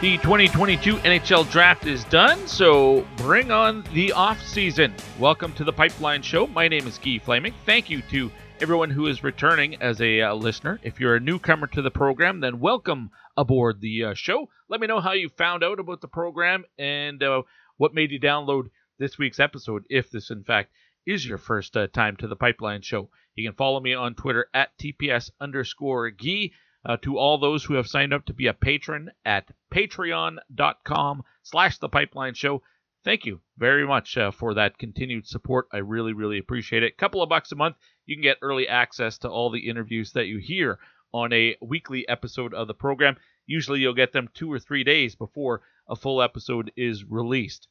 [0.00, 4.94] The 2022 NHL Draft is done, so bring on the off season.
[5.18, 6.46] Welcome to the Pipeline Show.
[6.46, 7.52] My name is Guy Flaming.
[7.66, 10.78] Thank you to everyone who is returning as a uh, listener.
[10.84, 14.48] If you're a newcomer to the program, then welcome aboard the uh, show.
[14.68, 17.42] Let me know how you found out about the program and uh,
[17.76, 18.66] what made you download
[19.00, 20.70] this week's episode, if this in fact
[21.06, 23.10] is your first uh, time to the Pipeline Show.
[23.34, 26.52] You can follow me on Twitter at TPS underscore Guy.
[26.88, 31.76] Uh, to all those who have signed up to be a patron at patreon.com slash
[31.76, 32.62] the pipeline show
[33.04, 37.22] thank you very much uh, for that continued support i really really appreciate it couple
[37.22, 40.38] of bucks a month you can get early access to all the interviews that you
[40.38, 40.78] hear
[41.12, 43.16] on a weekly episode of the program
[43.46, 47.68] usually you'll get them two or three days before a full episode is released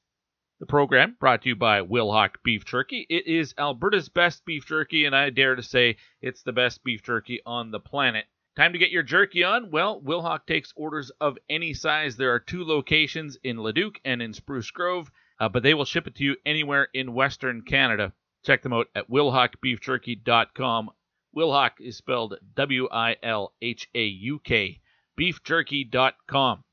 [0.60, 3.06] the program brought to you by Wilhauk Beef Jerky.
[3.12, 7.04] It is Alberta's best beef jerky, and I dare to say it's the best beef
[7.04, 8.26] jerky on the planet.
[8.58, 9.70] Time to get your jerky on?
[9.70, 12.18] Well, Wilhauk takes orders of any size.
[12.18, 16.08] There are two locations in Leduc and in Spruce Grove, uh, but they will ship
[16.08, 18.14] it to you anywhere in Western Canada.
[18.44, 20.90] Check them out at wilhaukbeefjerky.com.
[21.36, 24.80] Wilhauk is spelled W I L H A U K.
[25.20, 26.64] Beefjerky.com.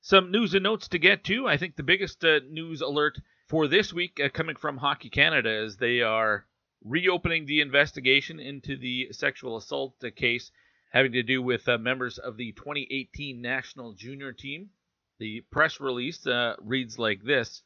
[0.00, 1.46] Some news and notes to get to.
[1.46, 5.50] I think the biggest uh, news alert for this week uh, coming from Hockey Canada
[5.62, 6.46] is they are
[6.82, 10.50] reopening the investigation into the sexual assault uh, case
[10.90, 14.70] having to do with uh, members of the 2018 national junior team.
[15.18, 17.62] The press release uh, reads like this.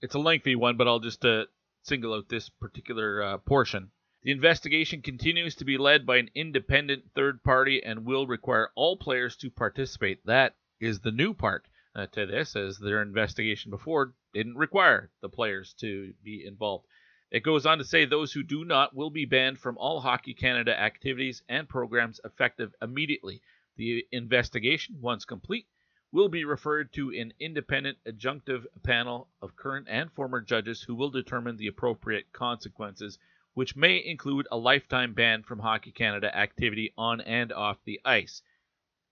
[0.00, 1.46] It's a lengthy one, but I'll just uh,
[1.82, 3.90] single out this particular uh, portion.
[4.22, 8.96] The investigation continues to be led by an independent third party and will require all
[8.96, 10.26] players to participate.
[10.26, 15.28] That is the new part uh, to this, as their investigation before didn't require the
[15.28, 16.86] players to be involved.
[17.30, 20.32] It goes on to say those who do not will be banned from all Hockey
[20.32, 23.42] Canada activities and programs effective immediately.
[23.76, 25.66] The investigation, once complete,
[26.10, 31.10] will be referred to an independent adjudicative panel of current and former judges who will
[31.10, 33.18] determine the appropriate consequences,
[33.52, 38.40] which may include a lifetime ban from Hockey Canada activity on and off the ice.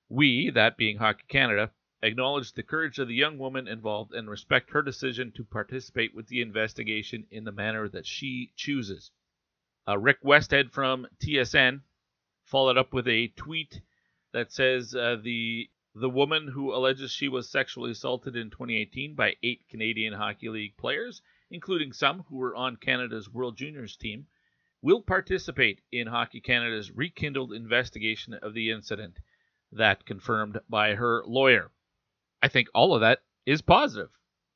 [0.09, 1.71] We, that being Hockey Canada,
[2.03, 6.29] acknowledge the courage of the young woman involved and respect her decision to participate with
[6.29, 9.11] the investigation in the manner that she chooses.
[9.89, 11.81] Uh, Rick Westhead from TSN
[12.45, 13.81] followed up with a tweet
[14.33, 19.35] that says uh, the the woman who alleges she was sexually assaulted in 2018 by
[19.43, 24.27] eight Canadian Hockey League players, including some who were on Canada's World Juniors team,
[24.83, 29.19] will participate in Hockey Canada's rekindled investigation of the incident.
[29.73, 31.71] That confirmed by her lawyer.
[32.47, 34.11] I think all of that is positive.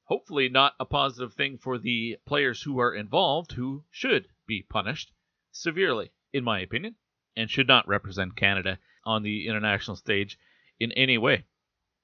[0.04, 5.10] Hopefully, not a positive thing for the players who are involved, who should be punished
[5.50, 6.94] severely, in my opinion,
[7.36, 10.38] and should not represent Canada on the international stage
[10.78, 11.46] in any way.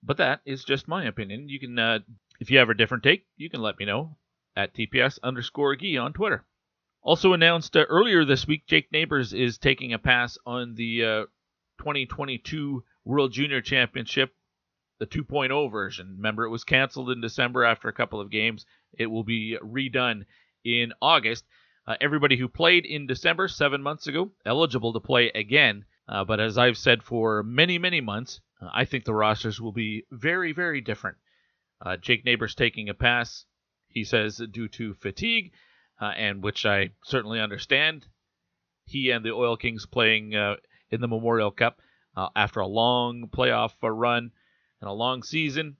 [0.03, 1.49] But that is just my opinion.
[1.49, 2.01] You can, uh,
[2.41, 4.17] if you have a different take, you can let me know
[4.57, 6.45] at TPS underscore Guy on Twitter.
[7.01, 11.25] Also announced uh, earlier this week, Jake Neighbors is taking a pass on the uh,
[11.79, 14.35] 2022 World Junior Championship,
[14.99, 16.15] the 2.0 version.
[16.17, 18.65] Remember, it was canceled in December after a couple of games.
[18.99, 20.25] It will be redone
[20.65, 21.45] in August.
[21.87, 25.85] Uh, everybody who played in December, seven months ago, eligible to play again.
[26.09, 29.73] Uh, but as I've said for many, many months, uh, I think the rosters will
[29.73, 31.19] be very, very different.
[31.81, 33.45] Uh, Jake Neighbors taking a pass.
[33.89, 35.53] He says due to fatigue,
[36.01, 38.07] uh, and which I certainly understand.
[38.85, 40.57] He and the Oil Kings playing uh,
[40.91, 41.81] in the Memorial Cup
[42.35, 44.31] after a long playoff run
[44.81, 45.77] and a long season.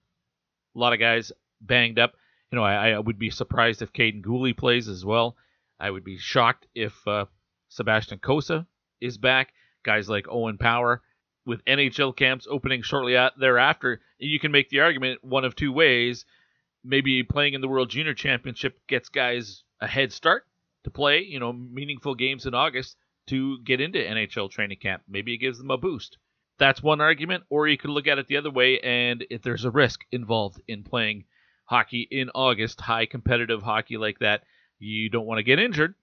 [0.75, 2.15] A lot of guys banged up.
[2.51, 5.37] You know, I, I would be surprised if Kaiden Guhle plays as well.
[5.79, 7.27] I would be shocked if uh,
[7.69, 8.67] Sebastian Cossa
[9.01, 9.53] is back.
[9.85, 11.03] Guys like Owen Power
[11.45, 16.25] with NHL camps opening shortly thereafter, you can make the argument one of two ways.
[16.85, 20.45] Maybe playing in the World Junior Championship gets guys a head start
[20.85, 22.97] to play, you know, meaningful games in August
[23.29, 25.03] to get into NHL training camp.
[25.09, 26.19] Maybe it gives them a boost.
[26.59, 29.65] That's one argument, or you could look at it the other way, and if there's
[29.65, 31.25] a risk involved in playing
[31.67, 34.43] hockey in August, high competitive hockey like that,
[34.79, 35.95] you don't want to get injured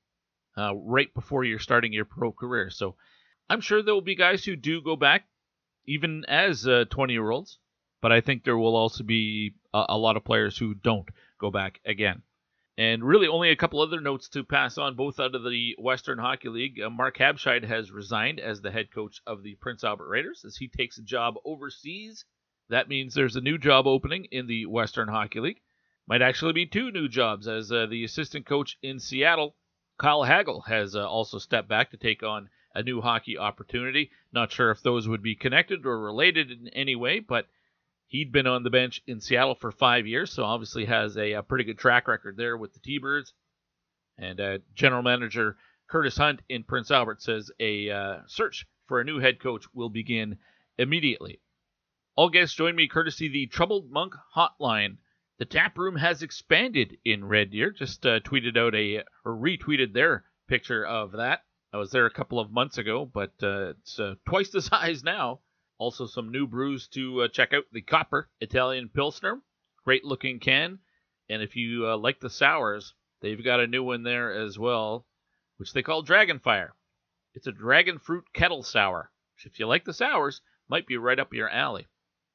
[0.58, 2.70] uh, right before you're starting your pro career.
[2.70, 2.96] So
[3.50, 5.26] I'm sure there will be guys who do go back
[5.86, 7.58] even as 20 uh, year olds,
[8.02, 11.08] but I think there will also be a, a, lot of players who don't
[11.40, 12.22] go back again.
[12.78, 16.18] And really, only a couple other notes to pass on, both out of the Western
[16.18, 16.82] Hockey League.
[16.82, 20.58] Uh, Mark Habscheid has resigned as the head coach of the Prince Albert Raiders as
[20.58, 22.26] he takes a job overseas.
[22.70, 25.62] That means there's a new job opening in the Western Hockey League.
[26.08, 29.56] Might actually be two new jobs, as uh, the assistant coach in Seattle,
[30.00, 34.10] Kyle Hagel, has uh, also stepped back to take on a new hockey opportunity.
[34.32, 37.48] Not sure if those would be connected or related in any way, but
[38.14, 41.44] he'd been on the bench in Seattle for five years, so obviously has a, a
[41.44, 43.34] pretty good track record there with the T-Birds.
[44.20, 45.58] And uh, general manager
[45.90, 49.90] Curtis Hunt in Prince Albert says a uh, search for a new head coach will
[49.90, 50.38] begin
[50.78, 51.42] immediately.
[52.16, 54.98] All guests join me courtesy the Troubled Monk Hotline.
[55.40, 57.72] The tap room has expanded in Red Deer.
[57.72, 61.46] Just uh, tweeted out a or retweeted their picture of that.
[61.74, 65.04] I was there a couple of months ago, but uh, it's uh, twice the size
[65.04, 65.40] now.
[65.84, 69.42] Also, some new brews to uh, check out the Copper Italian Pilsner.
[69.84, 70.80] Great looking can.
[71.30, 75.06] And if you uh, like the sours, they've got a new one there as well,
[75.58, 76.70] which they call Dragonfire.
[77.34, 80.40] It's a dragon fruit kettle sour, which, if you like the sours,
[80.70, 81.88] might be right up your alley.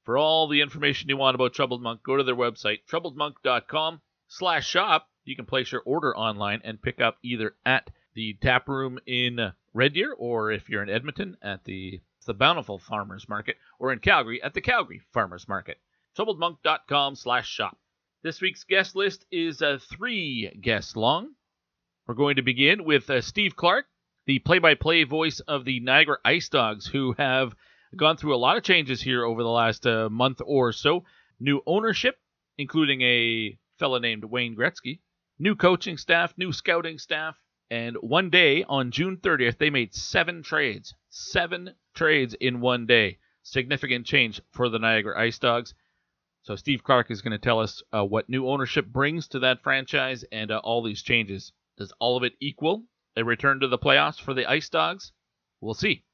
[0.05, 4.69] For all the information you want about Troubled Monk, go to their website, troubledmonk.com slash
[4.69, 5.09] shop.
[5.25, 9.53] You can place your order online and pick up either at the tap room in
[9.73, 13.99] Red Deer, or if you're in Edmonton, at the the Bountiful Farmers Market, or in
[13.99, 15.79] Calgary at the Calgary Farmers Market.
[16.17, 17.77] TroubledMonk.com slash shop.
[18.23, 21.31] This week's guest list is uh, three guests long.
[22.07, 23.87] We're going to begin with uh, Steve Clark,
[24.27, 27.55] the play-by-play voice of the Niagara Ice Dogs, who have
[27.97, 31.05] gone through a lot of changes here over the last uh, month or so.
[31.41, 32.17] New ownership,
[32.59, 35.01] including a fella named Wayne Gretzky,
[35.39, 37.37] new coaching staff, new scouting staff,
[37.71, 40.95] and one day on June 30th, they made seven trades.
[41.11, 43.19] Seven trades in one day.
[43.43, 45.75] Significant change for the Niagara Ice Dogs.
[46.43, 49.63] So Steve Clark is going to tell us uh, what new ownership brings to that
[49.63, 51.53] franchise and uh, all these changes.
[51.77, 52.85] Does all of it equal
[53.17, 55.13] a return to the playoffs for the Ice Dogs?
[55.61, 56.05] We'll see.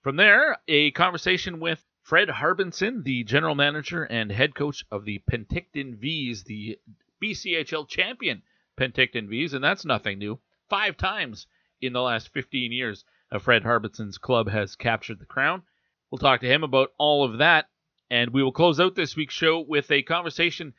[0.00, 5.20] From there, a conversation with Fred Harbinson, the general manager and head coach of the
[5.30, 6.78] Penticton Vees, the
[7.22, 8.42] BCHL champion
[8.78, 10.38] Penticton Vees, and that's nothing new.
[10.68, 11.46] Five times
[11.80, 13.04] in the last 15 years,
[13.40, 15.62] Fred Harbinson's club has captured the crown.
[16.10, 17.68] We'll talk to him about all of that,
[18.10, 20.74] and we will close out this week's show with a conversation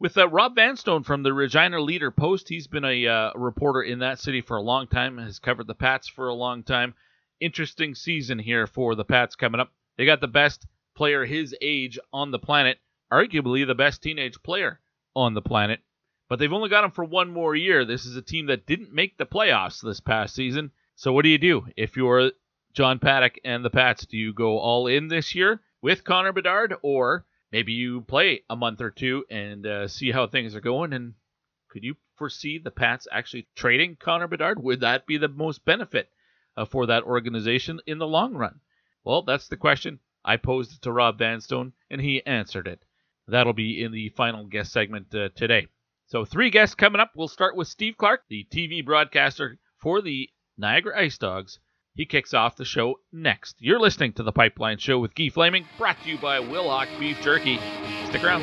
[0.00, 2.48] with uh, Rob Vanstone from the Regina Leader Post.
[2.48, 5.74] He's been a uh, reporter in that city for a long time, has covered the
[5.74, 6.94] Pats for a long time.
[7.40, 9.72] Interesting season here for the Pats coming up.
[9.96, 12.78] They got the best player his age on the planet,
[13.12, 14.80] arguably the best teenage player
[15.14, 15.80] on the planet
[16.28, 17.84] but they've only got him for one more year.
[17.84, 20.70] This is a team that didn't make the playoffs this past season.
[20.96, 22.32] So what do you do if you're
[22.72, 24.06] John Paddock and the Pats?
[24.06, 28.56] Do you go all in this year with Connor Bedard, or maybe you play a
[28.56, 30.92] month or two and uh, see how things are going?
[30.92, 31.14] And
[31.68, 34.62] could you foresee the Pats actually trading Connor Bedard?
[34.62, 36.10] Would that be the most benefit
[36.56, 38.60] uh, for that organization in the long run?
[39.04, 39.98] Well, that's the question.
[40.24, 42.82] I posed it to Rob Vanstone, and he answered it.
[43.28, 45.66] That'll be in the final guest segment uh, today.
[46.14, 47.10] So, three guests coming up.
[47.16, 51.58] We'll start with Steve Clark, the TV broadcaster for the Niagara Ice Dogs.
[51.92, 53.56] He kicks off the show next.
[53.58, 57.20] You're listening to The Pipeline Show with Guy Flaming, brought to you by Wilhauk Beef
[57.20, 57.58] Jerky.
[58.10, 58.42] Stick around.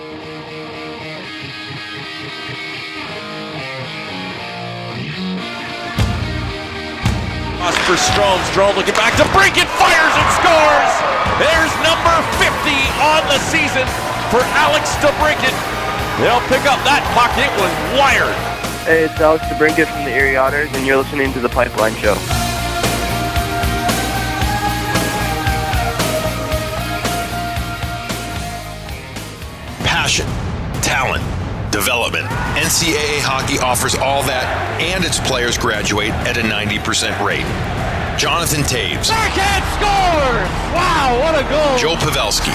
[7.88, 10.92] For Strome, Strome looking back to break it, fires and scores!
[11.40, 12.51] There's number 50
[13.00, 13.88] on the season
[14.28, 15.71] for Alex DeBrincat.
[16.22, 17.34] They'll pick up that puck.
[17.34, 18.38] It was wired.
[18.86, 22.13] Hey, it's Alex DeBrincat from the Erie Otters, and you're listening to The Pipeline Show.
[29.82, 30.28] Passion,
[30.84, 31.25] talent,
[31.72, 32.28] development.
[32.54, 34.46] NCAA hockey offers all that,
[34.80, 37.50] and its players graduate at a 90% rate.
[38.22, 39.10] Jonathan Toews.
[39.10, 40.50] Backhand scores!
[40.70, 41.78] Wow, what a goal!
[41.82, 42.54] Joe Pavelski.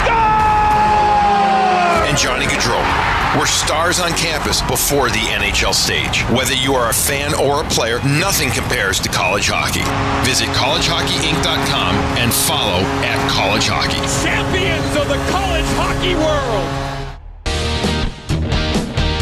[2.07, 6.23] And Johnny Gaudreau were stars on campus before the NHL stage.
[6.31, 9.85] Whether you are a fan or a player, nothing compares to college hockey.
[10.27, 14.01] Visit collegehockeyinc.com and follow at college hockey.
[14.25, 16.87] Champions of the college hockey world!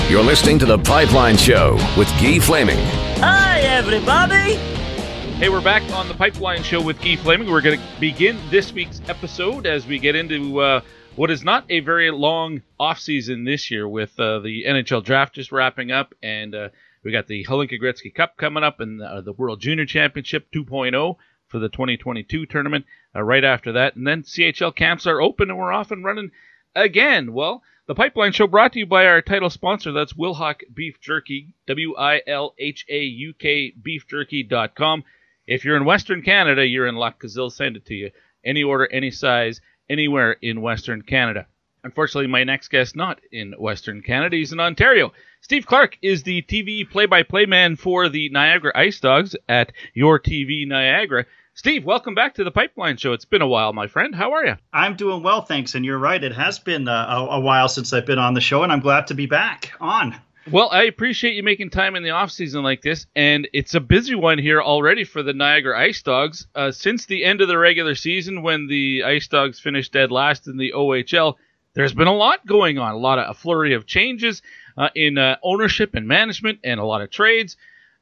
[0.08, 2.78] You're listening to The Pipeline Show with Guy Flaming.
[3.18, 4.54] Hi, everybody.
[5.38, 7.50] Hey, we're back on The Pipeline Show with Guy Flaming.
[7.50, 10.80] We're going to begin this week's episode as we get into uh,
[11.16, 15.52] what is not a very long offseason this year with uh, the NHL draft just
[15.52, 16.68] wrapping up and uh,
[17.04, 21.16] we got the Hlinka Gretzky Cup coming up and uh, the World Junior Championship 2.0
[21.46, 23.94] for the 2022 tournament uh, right after that.
[23.94, 26.32] And then CHL camps are open and we're off and running
[26.74, 27.32] again.
[27.32, 29.92] Well, the Pipeline Show brought to you by our title sponsor.
[29.92, 35.04] That's Wilhauk Beef Jerky, W I L H A U K beefjerky.com.
[35.46, 38.10] If you're in Western Canada, you're in luck because they'll send it to you.
[38.44, 41.46] Any order, any size, anywhere in Western Canada.
[41.84, 44.36] Unfortunately, my next guest not in Western Canada.
[44.36, 45.12] He's in Ontario.
[45.42, 50.66] Steve Clark is the TV play-by-play man for the Niagara Ice Dogs at Your TV
[50.66, 51.26] Niagara.
[51.52, 53.12] Steve, welcome back to the Pipeline Show.
[53.12, 54.14] It's been a while, my friend.
[54.14, 54.56] How are you?
[54.72, 55.74] I'm doing well, thanks.
[55.74, 58.40] And you're right, it has been uh, a, a, while since I've been on the
[58.40, 60.16] show, and I'm glad to be back on.
[60.50, 63.80] Well, I appreciate you making time in the off season like this, and it's a
[63.80, 66.46] busy one here already for the Niagara Ice Dogs.
[66.54, 70.46] Uh, since the end of the regular season, when the Ice Dogs finished dead last
[70.46, 71.36] in the OHL,
[71.72, 74.42] there's been a lot going on, a lot of a flurry of changes
[74.76, 77.56] uh, in uh, ownership and management, and a lot of trades.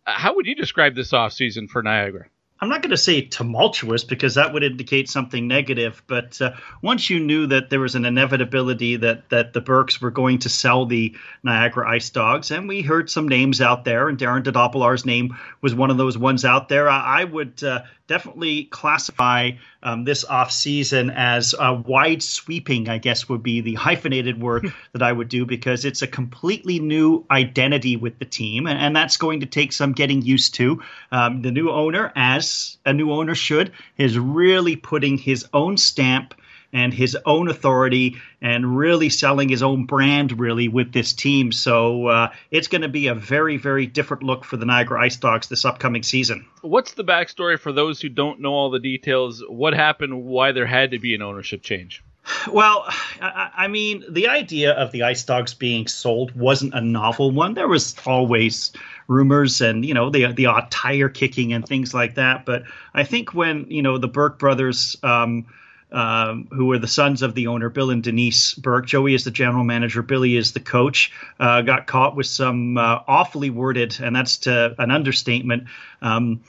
[0.05, 2.27] Uh, how would you describe this off season for Niagara?
[2.63, 6.01] I'm not going to say tumultuous because that would indicate something negative.
[6.07, 10.13] But uh, once you knew that there was an inevitability that that the Burkes were
[10.13, 14.17] going to sell the Niagara Ice Dogs, and we heard some names out there, and
[14.17, 16.89] Darren DeDobbelaar's name was one of those ones out there.
[16.89, 19.53] I, I would uh, definitely classify
[19.83, 22.87] um, this off season as a wide sweeping.
[22.91, 26.79] I guess would be the hyphenated word that I would do because it's a completely
[26.79, 30.83] new identity with the team, and, and that's going to take some getting used to.
[31.11, 36.35] Um, the new owner, as a new owner should, is really putting his own stamp
[36.73, 41.53] and his own authority and really selling his own brand really with this team.
[41.53, 45.17] So uh, it's going to be a very, very different look for the Niagara Ice
[45.17, 46.47] Dogs this upcoming season.
[46.63, 49.43] What's the backstory for those who don't know all the details?
[49.47, 50.25] What happened?
[50.25, 52.03] Why there had to be an ownership change?
[52.53, 52.87] Well,
[53.21, 57.55] I, mean, the idea of the Ice Dogs being sold wasn't a novel one.
[57.55, 58.73] There was always
[59.09, 62.47] rumors and you know the the odd tire kicking and things like that.
[62.47, 62.63] But
[62.95, 64.97] I think when you know the Burke brothers.
[65.03, 65.47] Um,
[65.93, 68.87] um, who were the sons of the owner, Bill and Denise Burke.
[68.87, 71.13] Joey is the general manager, Billy is the coach.
[71.39, 75.65] Uh, got caught with some uh, awfully worded, and that's to an understatement.
[76.01, 76.41] Um,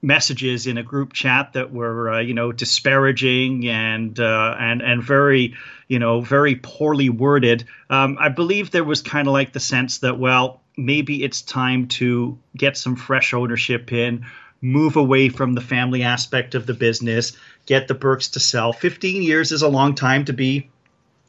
[0.00, 5.02] messages in a group chat that were uh, you know disparaging and uh, and and
[5.02, 5.54] very
[5.88, 9.98] you know very poorly worded um, i believe there was kind of like the sense
[9.98, 14.24] that well maybe it's time to get some fresh ownership in
[14.60, 17.36] move away from the family aspect of the business,
[17.66, 18.72] get the Burkes to sell.
[18.72, 20.70] 15 years is a long time to be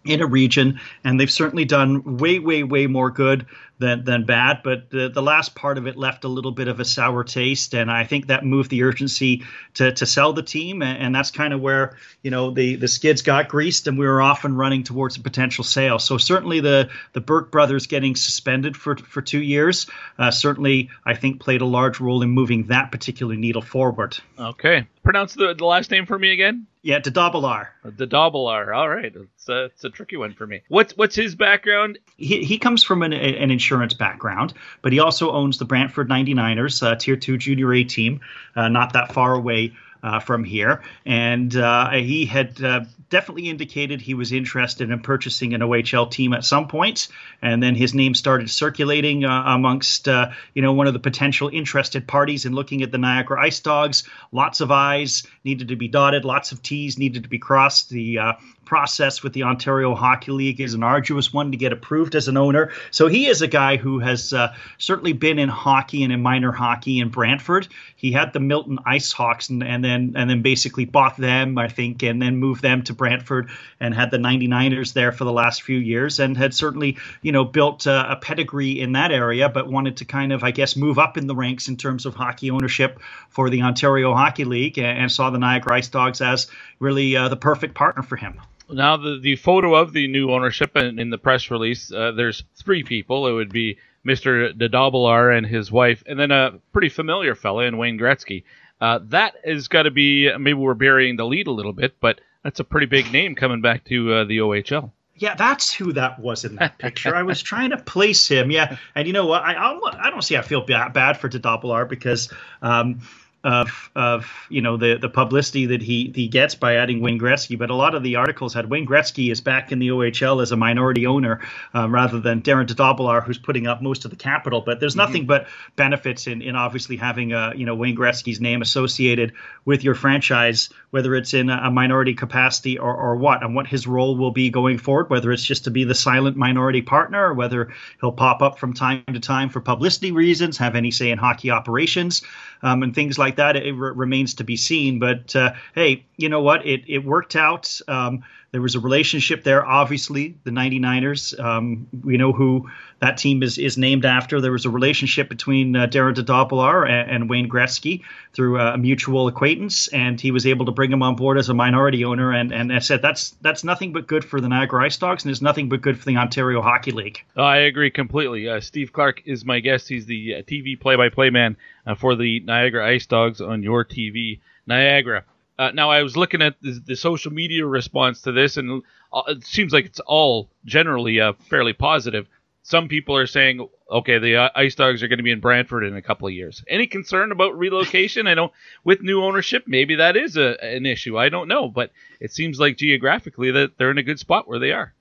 [0.05, 3.45] in a region, and they've certainly done way, way, way more good
[3.79, 4.61] than than bad.
[4.63, 7.73] But the, the last part of it left a little bit of a sour taste,
[7.73, 9.43] and I think that moved the urgency
[9.75, 12.87] to to sell the team, and, and that's kind of where you know the the
[12.87, 15.99] skids got greased, and we were off and running towards a potential sale.
[15.99, 21.15] So certainly the the Burke brothers getting suspended for for two years uh, certainly I
[21.15, 24.17] think played a large role in moving that particular needle forward.
[24.37, 26.67] Okay, pronounce the, the last name for me again.
[26.81, 27.67] Yeah, DeDobbelaar.
[27.85, 28.75] DeDobbelaar.
[28.75, 30.61] All right, it's a, it's a tricky one for me.
[30.69, 31.99] What's what's his background?
[32.17, 36.83] He, he comes from an, an insurance background, but he also owns the Brantford 99ers,
[36.83, 38.21] uh, Tier 2 Junior A team,
[38.55, 39.73] uh, not that far away
[40.03, 40.81] uh, from here.
[41.05, 46.33] And uh, he had uh, definitely indicated he was interested in purchasing an OHL team
[46.33, 47.09] at some point.
[47.41, 51.49] And then his name started circulating uh, amongst, uh, you know, one of the potential
[51.51, 54.03] interested parties in looking at the Niagara Ice Dogs.
[54.31, 57.89] Lots of I's needed to be dotted, lots of T's needed to be crossed.
[57.89, 58.33] The uh,
[58.69, 62.37] process with the Ontario Hockey League is an arduous one to get approved as an
[62.37, 62.71] owner.
[62.91, 66.51] So he is a guy who has uh, certainly been in hockey and in minor
[66.51, 67.67] hockey in Brantford.
[67.95, 71.67] He had the Milton Ice Hawks and, and then and then basically bought them, I
[71.67, 73.49] think, and then moved them to Brantford
[73.79, 77.45] and had the 99ers there for the last few years and had certainly, you know,
[77.45, 80.99] built uh, a pedigree in that area, but wanted to kind of, I guess, move
[80.99, 82.99] up in the ranks in terms of hockey ownership
[83.29, 86.45] for the Ontario Hockey League and, and saw the Niagara Ice Dogs as
[86.77, 88.39] really uh, the perfect partner for him.
[88.71, 92.43] Now, the, the photo of the new ownership and in the press release, uh, there's
[92.55, 93.27] three people.
[93.27, 94.53] It would be Mr.
[94.53, 98.43] DeDobbelaar and his wife, and then a pretty familiar fella in Wayne Gretzky.
[98.79, 102.21] Uh, that has got to be, maybe we're burying the lead a little bit, but
[102.43, 104.91] that's a pretty big name coming back to uh, the OHL.
[105.15, 107.13] Yeah, that's who that was in that picture.
[107.13, 108.51] I was trying to place him.
[108.51, 109.43] Yeah, and you know what?
[109.43, 113.01] I I, I don't see I feel bad, bad for DeDobbelaar because um,
[113.43, 117.57] of of you know the the publicity that he he gets by adding Wayne Gretzky,
[117.57, 120.51] but a lot of the articles had Wayne Gretzky is back in the OHL as
[120.51, 121.39] a minority owner
[121.73, 124.59] um, rather than Darren DeDobbelaar, who's putting up most of the capital.
[124.59, 125.27] But there's nothing mm-hmm.
[125.27, 129.31] but benefits in in obviously having a you know Wayne Gretzky's name associated
[129.63, 133.87] with your franchise, whether it's in a minority capacity or or what, and what his
[133.87, 137.33] role will be going forward, whether it's just to be the silent minority partner, or
[137.33, 141.17] whether he'll pop up from time to time for publicity reasons, have any say in
[141.17, 142.21] hockey operations
[142.61, 143.55] um, and things like that.
[143.55, 144.99] It re- remains to be seen.
[144.99, 146.65] But uh, hey, you know what?
[146.65, 147.79] It it worked out.
[147.87, 149.65] Um, there was a relationship there.
[149.65, 151.39] Obviously, the 99ers.
[151.39, 154.41] Um, we know who that team is is named after.
[154.41, 158.01] There was a relationship between uh, Darren DeDobbelaar and, and Wayne Gretzky
[158.33, 161.53] through a mutual acquaintance, and he was able to bring him on board as a
[161.53, 162.31] minority owner.
[162.31, 165.31] And and I said that's that's nothing but good for the Niagara Ice Dogs, and
[165.31, 167.23] it's nothing but good for the Ontario Hockey League.
[167.37, 168.49] I agree completely.
[168.49, 169.87] Uh, Steve Clark is my guest.
[169.87, 174.39] He's the uh, TV play-by-play man uh, for the Niagara Ice Dogs on your TV
[174.65, 175.23] Niagara.
[175.59, 179.23] Uh, now I was looking at the, the, social media response to this, and uh,
[179.27, 182.27] it seems like it's all generally uh, fairly positive.
[182.63, 185.83] Some people are saying, okay, the uh, Ice Dogs are going to be in Brantford
[185.83, 186.63] in a couple of years.
[186.69, 188.25] Any concern about relocation?
[188.25, 188.53] I know
[188.85, 191.19] with new ownership, maybe that is a, an issue.
[191.19, 194.59] I don't know, but it seems like geographically that they're in a good spot where
[194.59, 194.93] they are.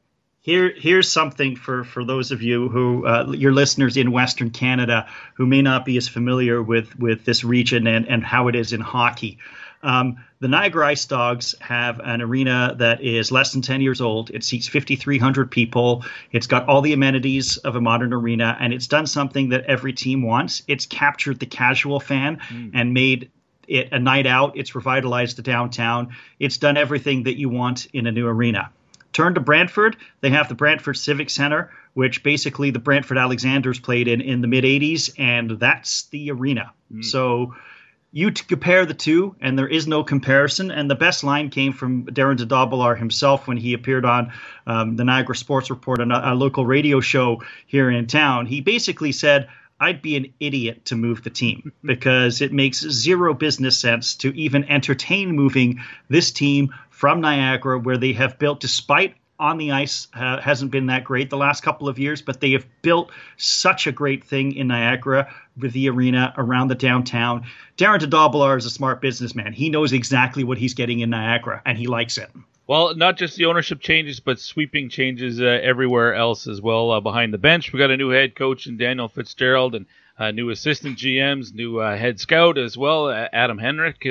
[0.48, 5.06] Here, here's something for, for those of you who, uh, your listeners in Western Canada,
[5.34, 8.72] who may not be as familiar with, with this region and, and how it is
[8.72, 9.36] in hockey.
[9.82, 14.30] Um, the Niagara Ice Dogs have an arena that is less than 10 years old.
[14.30, 16.02] It seats 5,300 people.
[16.32, 19.92] It's got all the amenities of a modern arena, and it's done something that every
[19.92, 20.62] team wants.
[20.66, 22.70] It's captured the casual fan mm.
[22.72, 23.30] and made
[23.66, 24.56] it a night out.
[24.56, 26.16] It's revitalized the downtown.
[26.38, 28.70] It's done everything that you want in a new arena.
[29.12, 29.96] Turn to Brantford.
[30.20, 34.48] They have the Brantford Civic Center, which basically the Brantford Alexanders played in in the
[34.48, 36.72] mid 80s, and that's the arena.
[36.92, 37.04] Mm.
[37.04, 37.54] So
[38.10, 40.70] you to compare the two, and there is no comparison.
[40.70, 44.32] And the best line came from Darren DeDobbelaar himself when he appeared on
[44.66, 48.46] um, the Niagara Sports Report, a, a local radio show here in town.
[48.46, 49.48] He basically said,
[49.80, 54.34] I'd be an idiot to move the team because it makes zero business sense to
[54.36, 60.08] even entertain moving this team from Niagara, where they have built, despite on the ice
[60.14, 63.86] uh, hasn't been that great the last couple of years, but they have built such
[63.86, 67.46] a great thing in Niagara with the arena around the downtown.
[67.76, 69.52] Darren DeDobbelaar is a smart businessman.
[69.52, 72.30] He knows exactly what he's getting in Niagara, and he likes it.
[72.66, 76.90] Well, not just the ownership changes, but sweeping changes uh, everywhere else as well.
[76.90, 79.86] Uh, behind the bench, we got a new head coach in Daniel Fitzgerald, and
[80.18, 84.04] uh, new assistant GMs, new uh, head scout as well, Adam Henrik,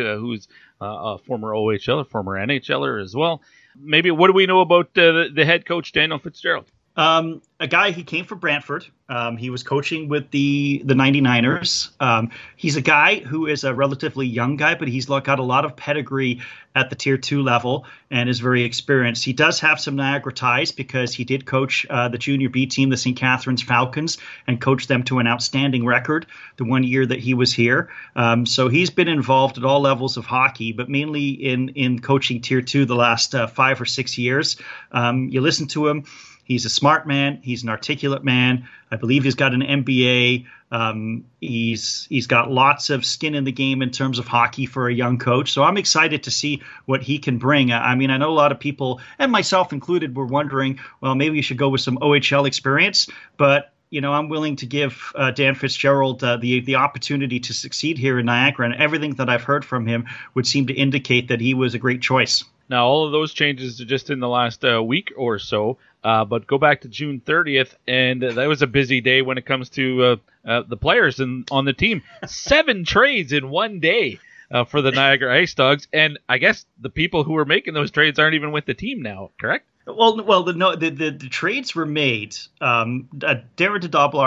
[0.81, 3.41] uh, a former OHL, former NHLer as well
[3.79, 6.65] maybe what do we know about uh, the, the head coach Daniel Fitzgerald?
[6.97, 8.86] Um, a guy he came from Brantford.
[9.07, 11.91] Um, he was coaching with the the 99ers.
[11.99, 15.63] Um, he's a guy who is a relatively young guy, but he's got a lot
[15.63, 16.41] of pedigree
[16.75, 19.23] at the tier two level and is very experienced.
[19.23, 22.89] He does have some Niagara ties because he did coach uh, the junior B team,
[22.89, 23.17] the St.
[23.17, 26.25] Catharines Falcons, and coached them to an outstanding record
[26.57, 27.89] the one year that he was here.
[28.15, 32.41] Um, so he's been involved at all levels of hockey, but mainly in in coaching
[32.41, 34.57] tier two the last uh, five or six years.
[34.91, 36.05] Um, you listen to him
[36.47, 37.41] He's a smart man.
[37.43, 38.69] He's an articulate man.
[38.89, 40.45] I believe he's got an MBA.
[40.71, 44.88] Um, he's he's got lots of skin in the game in terms of hockey for
[44.88, 45.51] a young coach.
[45.51, 47.73] So I'm excited to see what he can bring.
[47.73, 51.36] I mean, I know a lot of people, and myself included, were wondering, well, maybe
[51.36, 55.31] you should go with some OHL experience, but you know, I'm willing to give uh,
[55.31, 59.43] Dan Fitzgerald uh, the the opportunity to succeed here in Niagara, and everything that I've
[59.43, 62.45] heard from him would seem to indicate that he was a great choice.
[62.69, 65.77] Now, all of those changes are just in the last uh, week or so.
[66.07, 69.45] Uh, but go back to June 30th, and that was a busy day when it
[69.45, 70.15] comes to uh,
[70.49, 72.01] uh the players and on the team.
[72.25, 74.17] Seven trades in one day
[74.49, 77.91] uh, for the Niagara Ice Dogs, and I guess the people who were making those
[77.91, 79.31] trades aren't even with the team now.
[79.37, 79.67] Correct?
[79.88, 82.36] Well, well, the no, the, the, the trades were made.
[82.60, 83.36] Um, uh,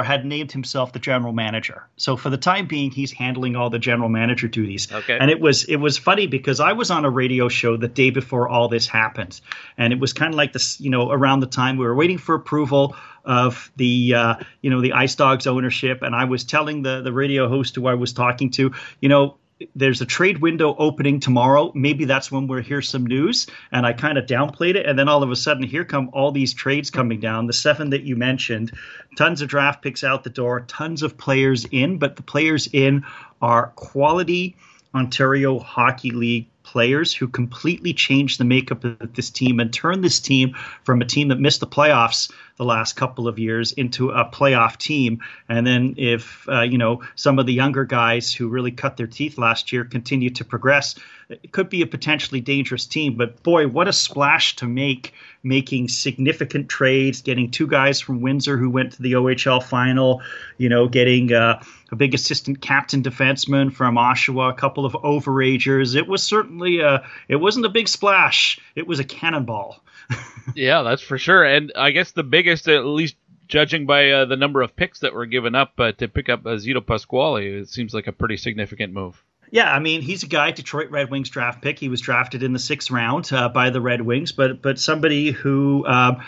[0.03, 3.79] had named himself the general manager, so for the time being, he's handling all the
[3.79, 4.91] general manager duties.
[4.91, 5.19] Okay.
[5.21, 8.09] And it was it was funny because I was on a radio show the day
[8.09, 9.39] before all this happened,
[9.77, 12.17] and it was kind of like this, you know, around the time we were waiting
[12.17, 16.83] for approval of the uh, you know the Ice Dogs ownership, and I was telling
[16.83, 19.37] the the radio host who I was talking to, you know,
[19.75, 21.71] there's a trade window opening tomorrow.
[21.75, 23.47] Maybe that's when we'll hear some news.
[23.73, 24.87] And I kind of downplayed it.
[24.87, 27.47] And then all of a sudden, here come all these trades coming down.
[27.47, 28.73] The seven that you mentioned,
[29.17, 33.05] tons of draft picks out the door, tons of players in, but the players in
[33.43, 34.57] are quality
[34.95, 40.21] Ontario Hockey League players who completely changed the makeup of this team and turned this
[40.21, 40.55] team
[40.85, 44.77] from a team that missed the playoffs the last couple of years into a playoff
[44.77, 45.21] team.
[45.49, 49.09] And then if uh, you know some of the younger guys who really cut their
[49.09, 50.95] teeth last year continue to progress,
[51.29, 53.17] it could be a potentially dangerous team.
[53.17, 55.13] But boy, what a splash to make!
[55.43, 60.21] Making significant trades, getting two guys from Windsor who went to the OHL final,
[60.59, 65.97] you know, getting uh, a big assistant captain defenseman from Oshawa, a couple of overagers.
[65.97, 68.61] It was certainly a, it wasn't a big splash.
[68.75, 69.83] It was a cannonball.
[70.55, 71.45] yeah, that's for sure.
[71.45, 73.17] And I guess the biggest, at least
[73.49, 76.47] judging by uh, the number of picks that were given up uh, to pick up
[76.47, 79.23] uh, Zito Pasquale, it seems like a pretty significant move.
[79.51, 81.79] Yeah, I mean, he's a guy, Detroit Red Wings draft pick.
[81.79, 85.33] He was drafted in the sixth round uh, by the Red Wings, but but somebody
[85.33, 86.23] who um,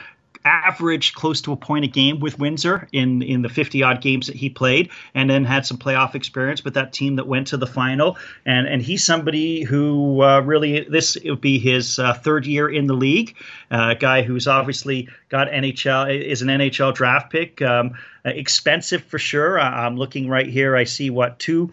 [0.45, 4.27] averaged close to a point a game with Windsor in in the 50 odd games
[4.27, 7.57] that he played, and then had some playoff experience with that team that went to
[7.57, 8.17] the final.
[8.45, 12.87] And and he's somebody who uh, really this would be his uh, third year in
[12.87, 13.37] the league.
[13.71, 17.63] Uh, a guy who's obviously got NHL is an NHL draft pick.
[17.63, 17.93] Um,
[18.25, 19.61] expensive for sure.
[19.61, 20.77] I'm looking right here.
[20.77, 21.73] I see what two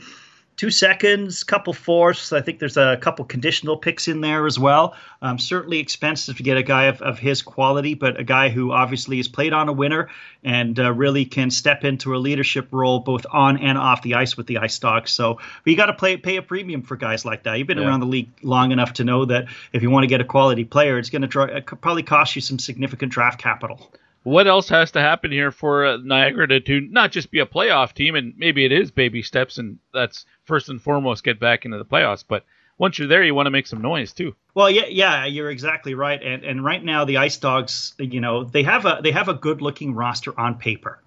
[0.60, 2.34] two seconds, couple fourths.
[2.34, 4.93] I think there's a couple conditional picks in there as well.
[5.22, 8.74] Um, certainly expensive to get a guy of, of his quality, but a guy who
[8.74, 10.10] obviously has played on a winner
[10.43, 14.36] and uh, really can step into a leadership role both on and off the ice
[14.36, 15.12] with the Ice Dogs.
[15.12, 17.58] So but you got to play pay a premium for guys like that.
[17.58, 17.88] You've been yeah.
[17.88, 20.65] around the league long enough to know that if you want to get a quality
[20.65, 23.93] player, it's going to probably cost you some significant draft capital
[24.29, 27.45] what else has to happen here for uh, Niagara to, to not just be a
[27.45, 31.65] playoff team, and maybe it is baby steps, and that's first and foremost get back
[31.65, 32.23] into the playoffs.
[32.27, 32.45] But
[32.77, 34.35] once you're there, you want to make some noise too.
[34.53, 36.21] Well, yeah, yeah, you're exactly right.
[36.21, 39.33] And and right now the Ice Dogs, you know, they have a they have a
[39.33, 41.01] good looking roster on paper,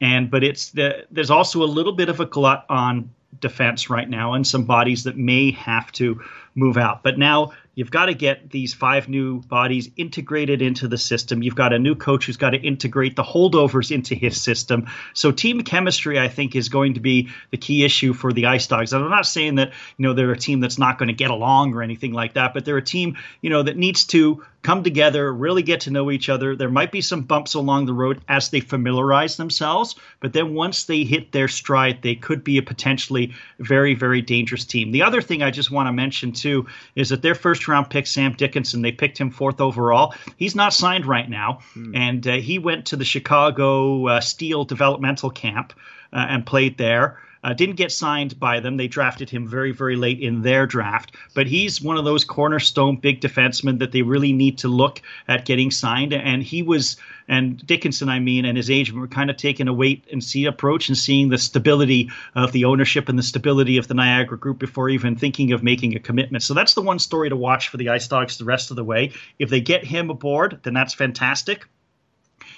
[0.00, 3.10] and but it's the there's also a little bit of a glut on
[3.40, 6.20] defense right now, and some bodies that may have to
[6.54, 7.02] move out.
[7.02, 11.42] But now You've got to get these five new bodies integrated into the system.
[11.42, 14.86] You've got a new coach who's got to integrate the holdovers into his system.
[15.12, 18.66] So team chemistry, I think, is going to be the key issue for the Ice
[18.66, 18.92] Dogs.
[18.92, 21.30] And I'm not saying that you know they're a team that's not going to get
[21.30, 24.82] along or anything like that, but they're a team you know that needs to come
[24.82, 26.56] together, really get to know each other.
[26.56, 30.84] There might be some bumps along the road as they familiarize themselves, but then once
[30.84, 34.90] they hit their stride, they could be a potentially very, very dangerous team.
[34.90, 38.06] The other thing I just want to mention too is that their first round pick,
[38.06, 40.14] Sam Dickinson, they picked him fourth overall.
[40.36, 41.94] He's not signed right now, hmm.
[41.94, 45.74] and uh, he went to the Chicago uh, Steel developmental camp
[46.12, 47.18] uh, and played there.
[47.44, 48.78] Uh, didn't get signed by them.
[48.78, 51.14] They drafted him very, very late in their draft.
[51.34, 55.44] But he's one of those cornerstone big defensemen that they really need to look at
[55.44, 56.14] getting signed.
[56.14, 56.96] And he was,
[57.28, 60.46] and Dickinson, I mean, and his agent were kind of taking a wait and see
[60.46, 64.58] approach and seeing the stability of the ownership and the stability of the Niagara Group
[64.58, 66.42] before even thinking of making a commitment.
[66.42, 68.84] So that's the one story to watch for the Ice Dogs the rest of the
[68.84, 69.12] way.
[69.38, 71.66] If they get him aboard, then that's fantastic.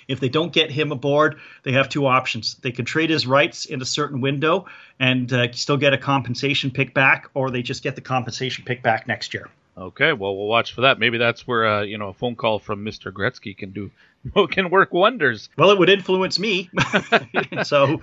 [0.08, 2.54] If they don't get him aboard, they have two options.
[2.54, 4.66] They can trade his rights in a certain window
[5.00, 8.82] and uh, still get a compensation pick back, or they just get the compensation pick
[8.82, 9.48] back next year.
[9.78, 10.98] Okay, well we'll watch for that.
[10.98, 13.12] Maybe that's where uh, you know a phone call from Mr.
[13.12, 13.90] Gretzky can do
[14.50, 15.48] can work wonders.
[15.56, 16.70] Well, it would influence me.
[17.62, 18.00] so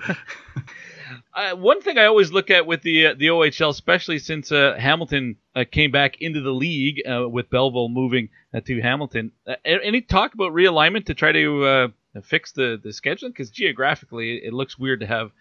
[1.34, 4.76] uh, one thing I always look at with the uh, the OHL, especially since uh,
[4.78, 9.32] Hamilton uh, came back into the league uh, with Belleville moving uh, to Hamilton,
[9.66, 13.30] any talk about realignment to try to fix the the scheduling?
[13.30, 15.32] Because geographically, it looks weird to have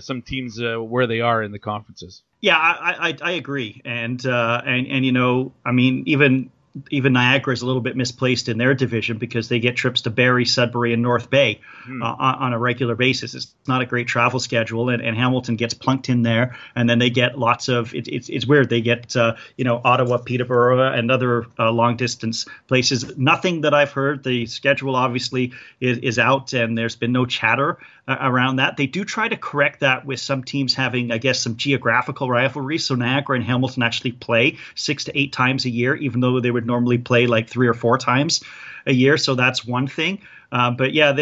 [0.00, 2.22] some teams where they are in the conferences.
[2.40, 6.50] Yeah, I I, I agree, and and and you know, I mean, even
[6.90, 10.10] even Niagara is a little bit misplaced in their division because they get trips to
[10.10, 12.02] Barrie, Sudbury, and North Bay hmm.
[12.02, 13.34] uh, on a regular basis.
[13.34, 16.98] It's not a great travel schedule, and, and Hamilton gets plunked in there, and then
[16.98, 17.94] they get lots of.
[17.94, 18.70] It, it's it's weird.
[18.70, 23.16] They get uh, you know Ottawa, Peterborough, and other uh, long distance places.
[23.18, 24.24] Nothing that I've heard.
[24.24, 28.76] The schedule obviously is, is out, and there's been no chatter around that.
[28.76, 32.84] They do try to correct that with some teams having, I guess, some geographical rivalries.
[32.84, 36.50] So Niagara and Hamilton actually play six to eight times a year, even though they
[36.50, 38.42] would normally play like three or four times
[38.86, 39.16] a year.
[39.16, 40.20] So that's one thing.
[40.50, 41.12] Uh, but yeah,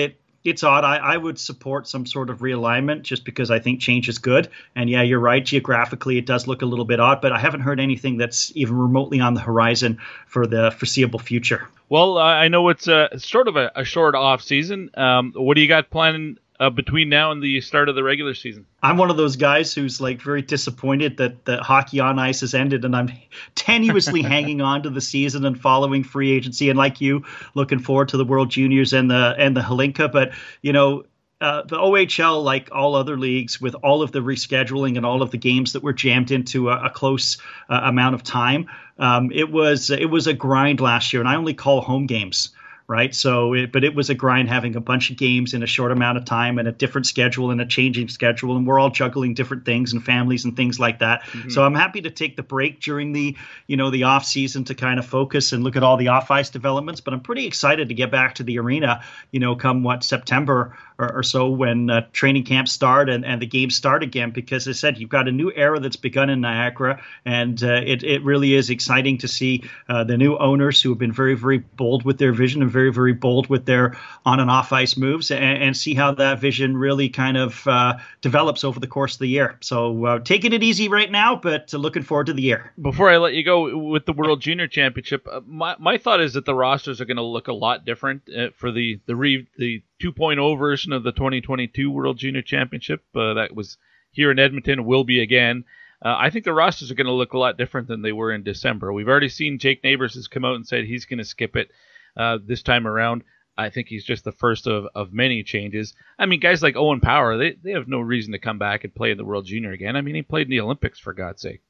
[0.42, 0.84] it's odd.
[0.84, 4.48] I, I would support some sort of realignment just because I think change is good.
[4.74, 5.44] And yeah, you're right.
[5.44, 8.78] Geographically, it does look a little bit odd, but I haven't heard anything that's even
[8.78, 11.68] remotely on the horizon for the foreseeable future.
[11.90, 14.90] Well, I know it's a, sort of a, a short off season.
[14.94, 18.34] Um, what do you got planning uh, between now and the start of the regular
[18.34, 18.66] season?
[18.82, 22.54] I'm one of those guys who's like very disappointed that that hockey on ice has
[22.54, 23.10] ended, and I'm
[23.56, 26.68] tenuously hanging on to the season and following free agency.
[26.68, 30.12] And like you, looking forward to the World Juniors and the and the Hlinka.
[30.12, 31.04] But you know,
[31.40, 35.30] uh, the OHL, like all other leagues, with all of the rescheduling and all of
[35.30, 37.38] the games that were jammed into a, a close
[37.70, 38.66] uh, amount of time,
[38.98, 41.20] um, it was it was a grind last year.
[41.20, 42.50] And I only call home games
[42.90, 43.14] right?
[43.14, 45.92] So, it, but it was a grind having a bunch of games in a short
[45.92, 49.32] amount of time and a different schedule and a changing schedule, and we're all juggling
[49.32, 51.22] different things and families and things like that.
[51.22, 51.50] Mm-hmm.
[51.50, 53.36] So, I'm happy to take the break during the,
[53.68, 56.32] you know, the off season to kind of focus and look at all the off
[56.32, 57.00] ice developments.
[57.00, 60.76] But I'm pretty excited to get back to the arena, you know, come what September
[61.00, 64.30] or, or so when uh, training camps start and, and the games start again.
[64.30, 67.80] Because as I said, you've got a new era that's begun in Niagara, and uh,
[67.84, 71.34] it it really is exciting to see uh, the new owners who have been very
[71.34, 74.96] very bold with their vision and very very, bold with their on and off ice
[74.96, 79.14] moves and, and see how that vision really kind of uh, develops over the course
[79.14, 79.56] of the year.
[79.60, 82.72] So uh, taking it easy right now, but looking forward to the year.
[82.80, 86.44] Before I let you go with the World Junior Championship, my, my thought is that
[86.44, 90.58] the rosters are going to look a lot different for the the re, the 2.0
[90.58, 93.78] version of the 2022 World Junior Championship uh, that was
[94.12, 95.64] here in Edmonton will be again.
[96.02, 98.32] Uh, I think the rosters are going to look a lot different than they were
[98.32, 98.92] in December.
[98.92, 101.70] We've already seen Jake Neighbors has come out and said he's going to skip it
[102.16, 103.22] uh, this time around.
[103.58, 105.94] I think he's just the first of, of many changes.
[106.18, 108.94] I mean, guys like Owen Power, they, they have no reason to come back and
[108.94, 109.96] play in the World Junior again.
[109.96, 111.60] I mean, he played in the Olympics, for God's sake.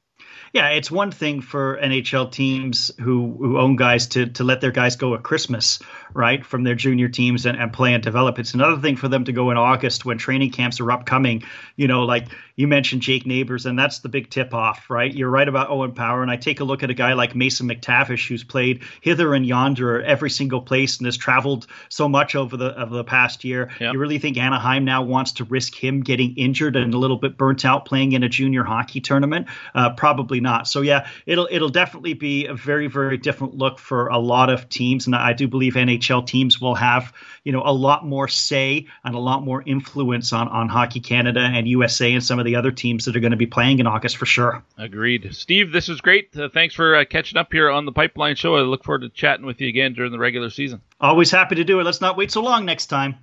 [0.53, 4.73] Yeah, it's one thing for NHL teams who, who own guys to, to let their
[4.73, 5.79] guys go at Christmas,
[6.13, 8.39] right, from their junior teams and, and play and develop.
[8.39, 11.45] It's another thing for them to go in August when training camps are upcoming.
[11.77, 15.13] You know, like you mentioned Jake Neighbors, and that's the big tip off, right?
[15.13, 16.23] You're right about Owen Power.
[16.23, 19.47] And I take a look at a guy like Mason McTavish, who's played hither and
[19.47, 23.71] yonder every single place and has traveled so much over the over the past year.
[23.81, 23.95] Yep.
[23.95, 27.39] You really think Anaheim now wants to risk him getting injured and a little bit
[27.39, 29.47] burnt out playing in a junior hockey tournament?
[29.75, 30.69] Uh, probably not.
[30.69, 34.69] So yeah, it'll it'll definitely be a very very different look for a lot of
[34.69, 37.13] teams, and I do believe NHL teams will have
[37.45, 41.41] you know a lot more say and a lot more influence on on Hockey Canada
[41.41, 43.87] and USA and some of the other teams that are going to be playing in
[43.87, 44.63] August for sure.
[44.77, 45.73] Agreed, Steve.
[45.73, 46.37] This is great.
[46.37, 48.57] Uh, thanks for uh, catching up here on the Pipeline Show.
[48.57, 50.83] I look forward to chatting with you again during the regular season.
[51.01, 51.85] Always happy to do it.
[51.85, 53.17] Let's not wait so long next time.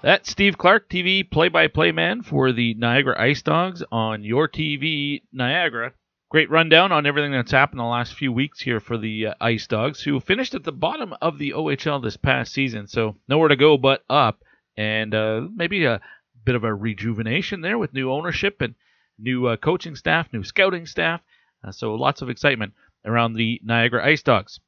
[0.00, 5.92] That's Steve Clark, TV play-by-play man for the Niagara Ice Dogs on your TV Niagara.
[6.30, 9.66] Great rundown on everything that's happened the last few weeks here for the uh, Ice
[9.66, 12.86] Dogs, who finished at the bottom of the OHL this past season.
[12.86, 14.44] So nowhere to go but up,
[14.76, 16.00] and uh, maybe a
[16.44, 18.76] bit of a rejuvenation there with new ownership and
[19.18, 21.22] new uh, coaching staff, new scouting staff.
[21.64, 22.72] Uh, so lots of excitement
[23.04, 24.60] around the Niagara Ice Dogs.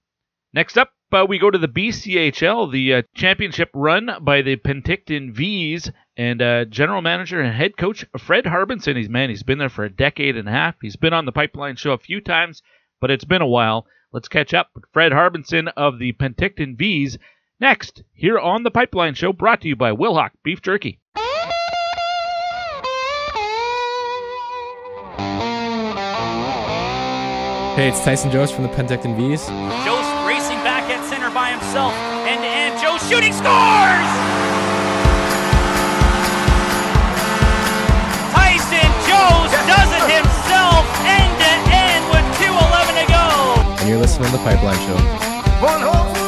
[0.53, 5.33] Next up, uh, we go to the BCHL, the uh, championship run by the Penticton
[5.33, 8.97] Vees and uh, general manager and head coach Fred Harbinson.
[8.97, 10.77] He's man, he's been there for a decade and a half.
[10.83, 12.63] He's been on the Pipeline Show a few times,
[13.01, 13.87] but it's been a while.
[14.13, 17.17] Let's catch up with Fred Harbinson of the Penticton Vees
[17.61, 21.01] next here on the Pipeline Show, brought to you by Wilhauk Beef Jerky.
[27.77, 29.47] Hey, it's Tyson Jost from the Penticton Vees.
[29.87, 30.10] Jost
[31.71, 31.95] himself,
[32.27, 32.81] end to end.
[32.83, 34.11] Jost shooting scores!
[38.35, 43.79] Tyson Jost does it himself, end to end with 2:11 to go.
[43.79, 44.99] And you're listening to the Pipeline Show.
[45.63, 46.20] One whole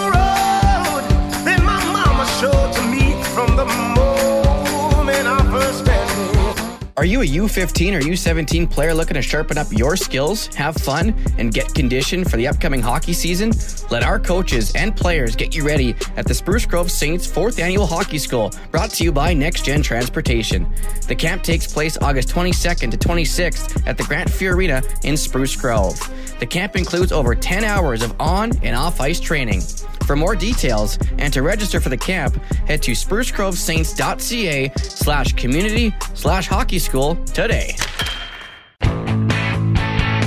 [6.98, 11.14] Are you a U15 or U17 player looking to sharpen up your skills, have fun,
[11.38, 13.50] and get conditioned for the upcoming hockey season?
[13.90, 17.87] Let our coaches and players get you ready at the Spruce Grove Saints 4th Annual
[17.87, 20.70] Hockey School, brought to you by Next Gen Transportation.
[21.09, 25.98] The camp takes place August 22nd to 26th at the Grant Arena in Spruce Grove.
[26.40, 29.62] The camp includes over 10 hours of on and off ice training.
[30.05, 32.35] For more details and to register for the camp,
[32.66, 37.74] head to sprucegrovesaints.ca slash community slash hockey school today.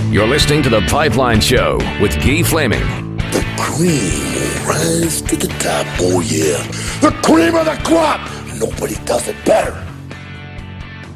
[0.09, 2.79] You're listening to The Pipeline Show with Guy Flaming.
[3.17, 5.85] The cream will rise to the top.
[5.99, 6.63] Oh, yeah.
[7.01, 8.19] The cream of the crop.
[8.59, 9.73] Nobody does it better.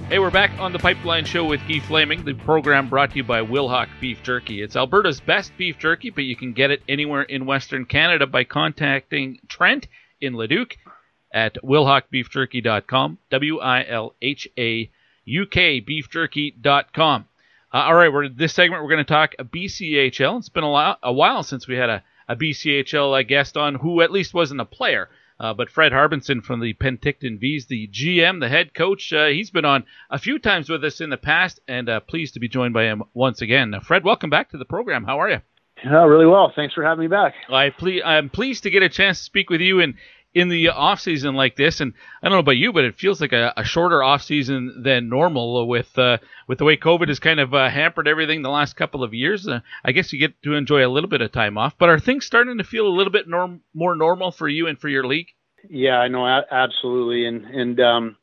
[0.07, 3.23] Hey, we're back on the Pipeline Show with Guy Flaming, the program brought to you
[3.23, 4.61] by Wilhauk Beef Jerky.
[4.61, 8.43] It's Alberta's best beef jerky, but you can get it anywhere in Western Canada by
[8.43, 9.87] contacting Trent
[10.21, 10.77] in Leduc
[11.33, 14.91] at wilhaukbeefjerky.com, W-I-L-H-A-U-K
[15.29, 17.25] beefjerky.com.
[17.71, 20.39] Uh, all right, we're this segment we're going to talk BCHL.
[20.39, 23.75] It's been a, while, a while since we had a, a BCHL uh, guest on
[23.75, 25.09] who at least wasn't a player.
[25.39, 29.51] Uh, but Fred Harbinson from the Penticton Vees, the GM, the head coach, uh, he's
[29.51, 32.49] been on a few times with us in the past, and uh, pleased to be
[32.49, 33.73] joined by him once again.
[33.81, 35.05] Fred, welcome back to the program.
[35.05, 35.41] How are you?
[35.85, 36.51] Oh, really well.
[36.53, 37.35] Thanks for having me back.
[37.49, 39.93] I ple- I'm pleased to get a chance to speak with you and
[40.33, 43.19] in the off season like this, and I don't know about you, but it feels
[43.19, 47.19] like a, a shorter off season than normal with uh, with the way COVID has
[47.19, 49.47] kind of uh, hampered everything the last couple of years.
[49.47, 51.99] Uh, I guess you get to enjoy a little bit of time off, but are
[51.99, 55.05] things starting to feel a little bit norm- more normal for you and for your
[55.05, 55.27] league?
[55.69, 58.17] Yeah, I know absolutely, and and um,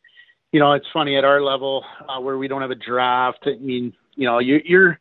[0.52, 3.46] you know it's funny at our level uh, where we don't have a draft.
[3.46, 5.00] I mean, you know, you, you're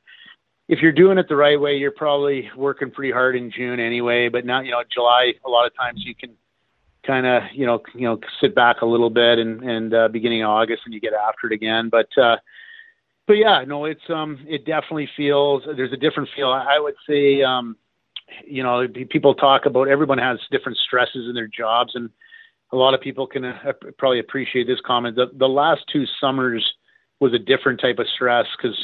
[0.68, 4.30] if you're doing it the right way, you're probably working pretty hard in June anyway.
[4.30, 6.32] But now, you know, July, a lot of times you can
[7.06, 10.44] kind of you know you know sit back a little bit and and uh, beginning
[10.44, 11.90] of August and you get after it again.
[11.90, 12.38] But uh,
[13.28, 16.50] but yeah, no, it's um it definitely feels there's a different feel.
[16.50, 17.76] I would say um
[18.46, 22.10] you know people talk about everyone has different stresses in their jobs and
[22.72, 25.16] a lot of people can uh, probably appreciate this comment.
[25.16, 26.74] The the last two summers
[27.20, 28.76] was a different type of stress because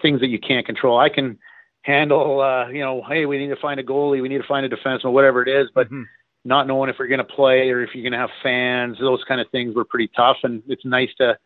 [0.00, 0.98] things that you can't control.
[0.98, 1.38] I can
[1.82, 4.64] handle, uh, you know, hey, we need to find a goalie, we need to find
[4.64, 6.02] a defenseman, whatever it is, but mm-hmm
[6.44, 9.24] not knowing if we're going to play or if you're going to have fans, those
[9.26, 10.36] kind of things were pretty tough.
[10.42, 11.38] And it's nice to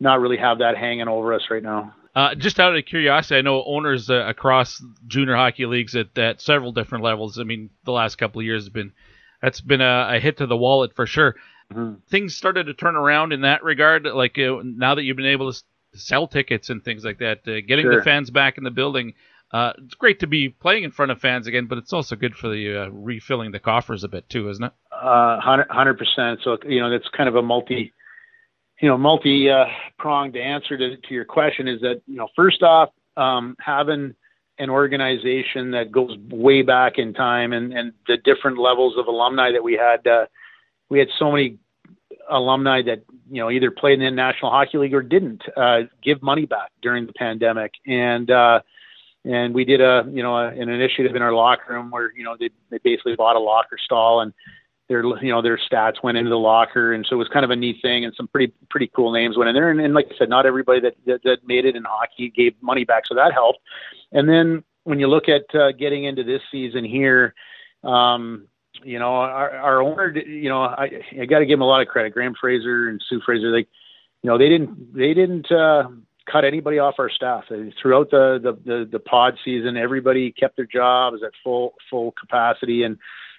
[0.00, 1.94] not really have that hanging over us right now.
[2.14, 6.40] Uh, just out of curiosity, I know owners uh, across junior hockey leagues at, at
[6.40, 7.40] several different levels.
[7.40, 8.92] I mean, the last couple of years have been
[9.42, 11.34] that's been a, a hit to the wallet for sure.
[11.72, 11.94] Mm-hmm.
[12.08, 14.04] Things started to turn around in that regard.
[14.04, 15.62] Like uh, now that you've been able to
[15.94, 17.96] sell tickets and things like that, uh, getting sure.
[17.96, 19.14] the fans back in the building.
[19.54, 22.34] Uh, it's great to be playing in front of fans again, but it's also good
[22.34, 24.72] for the uh, refilling the coffers a bit too, isn't it?
[24.90, 26.40] Uh, hundred percent.
[26.42, 27.92] So you know, that's kind of a multi,
[28.82, 31.68] you know, multi uh, pronged answer to, to your question.
[31.68, 34.16] Is that you know, first off, um, having
[34.58, 39.52] an organization that goes way back in time and and the different levels of alumni
[39.52, 40.04] that we had.
[40.04, 40.26] Uh,
[40.88, 41.58] we had so many
[42.28, 46.22] alumni that you know either played in the National Hockey League or didn't uh, give
[46.22, 48.58] money back during the pandemic, and uh,
[49.24, 52.24] and we did a you know a, an initiative in our locker room where you
[52.24, 54.32] know they they basically bought a locker stall and
[54.88, 56.92] their you know their stats went into the locker.
[56.92, 59.36] And so it was kind of a neat thing and some pretty pretty cool names
[59.36, 59.70] went in there.
[59.70, 62.54] And, and like I said not everybody that, that that made it in hockey gave
[62.60, 63.04] money back.
[63.06, 63.60] So that helped.
[64.12, 67.34] And then when you look at uh, getting into this season here
[67.82, 68.46] um
[68.82, 71.80] you know our our owner you know I I got to give him a lot
[71.80, 72.12] of credit.
[72.12, 73.68] Graham Fraser and Sue Fraser like
[74.22, 75.88] you know they didn't they didn't uh
[76.30, 77.44] cut anybody off our staff
[77.80, 79.76] throughout the, the the the pod season.
[79.76, 82.98] Everybody kept their jobs at full full capacity, and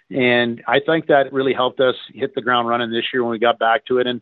[0.09, 3.39] and I think that really helped us hit the ground running this year when we
[3.39, 4.07] got back to it.
[4.07, 4.21] And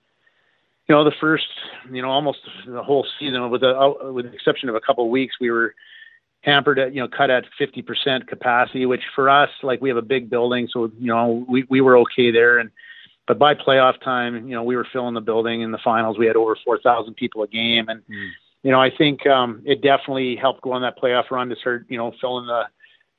[0.87, 1.47] you know, the first
[1.91, 5.11] you know almost the whole season, with the with the exception of a couple of
[5.11, 5.75] weeks, we were
[6.41, 10.01] hampered at you know cut at 50% capacity, which for us like we have a
[10.01, 12.71] big building, so you know we we were okay there and.
[13.25, 16.17] But by playoff time, you know, we were filling the building in the finals.
[16.17, 18.29] We had over 4,000 people a game, and mm
[18.63, 21.85] you know, I think um, it definitely helped go on that playoff run to start,
[21.89, 22.63] you know, filling the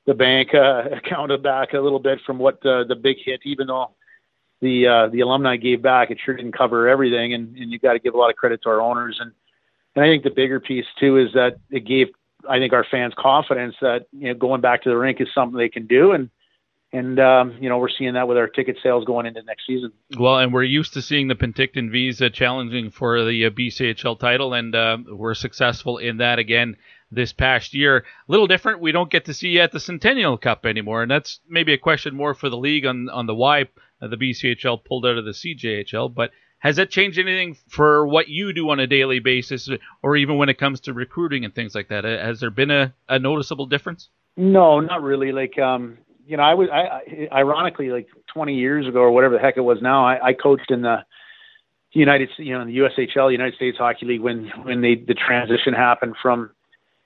[0.07, 3.67] the bank uh, account back a little bit from what the the big hit, even
[3.67, 3.91] though
[4.61, 7.93] the uh, the alumni gave back, it sure didn't cover everything, and, and you got
[7.93, 9.31] to give a lot of credit to our owners, and
[9.95, 12.09] and I think the bigger piece too is that it gave
[12.49, 15.57] I think our fans confidence that you know going back to the rink is something
[15.57, 16.29] they can do, and
[16.95, 19.91] and um, you know we're seeing that with our ticket sales going into next season.
[20.17, 24.17] Well, and we're used to seeing the Penticton Vees uh, challenging for the uh, BCHL
[24.17, 26.77] title, and uh, we're successful in that again
[27.11, 27.97] this past year.
[27.97, 28.79] A little different.
[28.79, 31.77] We don't get to see you at the Centennial Cup anymore, and that's maybe a
[31.77, 33.63] question more for the league on on the why
[34.01, 36.31] uh, the BCHL pulled out of the CJHL, but.
[36.59, 39.69] Has that changed anything for what you do on a daily basis,
[40.01, 42.05] or even when it comes to recruiting and things like that?
[42.05, 44.09] Has there been a, a noticeable difference?
[44.35, 45.31] No, not really.
[45.31, 49.35] Like, um, you know, I was, I, I, ironically, like 20 years ago or whatever
[49.35, 51.05] the heck it was now, I, I coached in the
[51.91, 55.73] United, you know, in the USHL, United States Hockey League, when when they the transition
[55.73, 56.51] happened from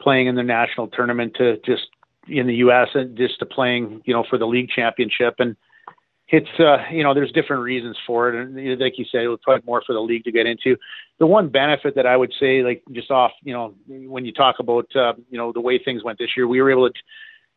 [0.02, 1.88] playing in the national tournament to just
[2.28, 2.90] in the U.S.
[2.94, 5.36] and just to playing, you know, for the league championship.
[5.40, 5.56] And
[6.30, 8.36] it's, uh, you know, there's different reasons for it.
[8.36, 10.78] And like you said, it was probably more for the league to get into.
[11.18, 14.58] The one benefit that I would say, like just off, you know, when you talk
[14.60, 16.94] about, uh, you know, the way things went this year, we were able to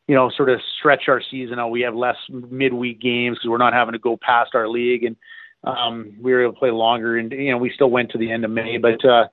[0.09, 1.69] you know, sort of stretch our season out.
[1.69, 5.17] We have less midweek games because we're not having to go past our league, and
[5.65, 7.17] um, we were able to play longer.
[7.17, 9.29] And you know, we still went to the end of May, but uh,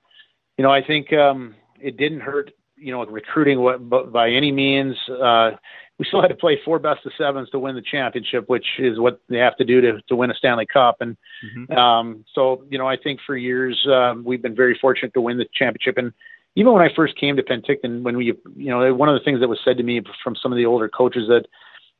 [0.56, 2.50] you know, I think um, it didn't hurt.
[2.76, 4.96] You know, recruiting by any means.
[5.08, 5.50] Uh,
[6.00, 8.98] we still had to play four best of sevens to win the championship, which is
[8.98, 10.96] what they have to do to to win a Stanley Cup.
[11.00, 11.14] And
[11.44, 11.76] mm-hmm.
[11.76, 15.36] um, so, you know, I think for years um, we've been very fortunate to win
[15.36, 15.98] the championship.
[15.98, 16.14] And
[16.56, 18.26] even when I first came to Penticton, when we,
[18.56, 20.66] you know, one of the things that was said to me from some of the
[20.66, 21.46] older coaches that,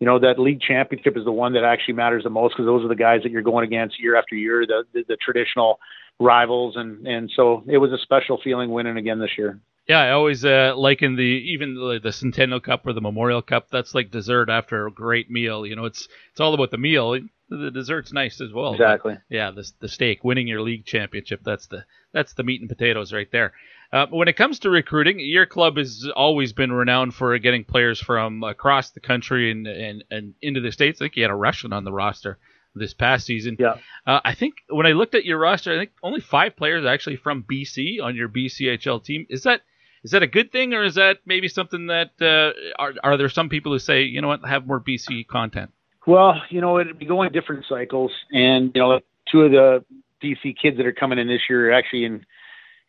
[0.00, 2.82] you know that league championship is the one that actually matters the most because those
[2.82, 5.78] are the guys that you're going against year after year, the, the the traditional
[6.18, 9.60] rivals, and and so it was a special feeling winning again this year.
[9.86, 13.68] Yeah, I always uh, liken the even the, the Centennial Cup or the Memorial Cup.
[13.70, 15.66] That's like dessert after a great meal.
[15.66, 17.18] You know, it's it's all about the meal.
[17.48, 18.72] The dessert's nice as well.
[18.72, 19.18] Exactly.
[19.28, 21.40] Yeah, the the steak, winning your league championship.
[21.44, 23.52] That's the that's the meat and potatoes right there.
[23.92, 28.00] Uh, when it comes to recruiting, your club has always been renowned for getting players
[28.00, 31.00] from across the country and and, and into the states.
[31.00, 32.38] I think you had a Russian on the roster
[32.74, 33.56] this past season.
[33.58, 33.76] Yeah.
[34.06, 37.16] Uh, I think when I looked at your roster, I think only five players actually
[37.16, 39.26] from BC on your BCHL team.
[39.28, 39.62] Is that
[40.02, 43.28] is that a good thing, or is that maybe something that uh, are are there
[43.28, 45.72] some people who say, you know what, have more BC content?
[46.06, 49.84] Well, you know, it'd be going different cycles, and you know, two of the
[50.22, 52.24] BC kids that are coming in this year are actually in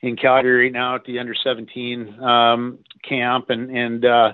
[0.02, 4.34] in Calgary right now at the under 17 um, camp, and and uh,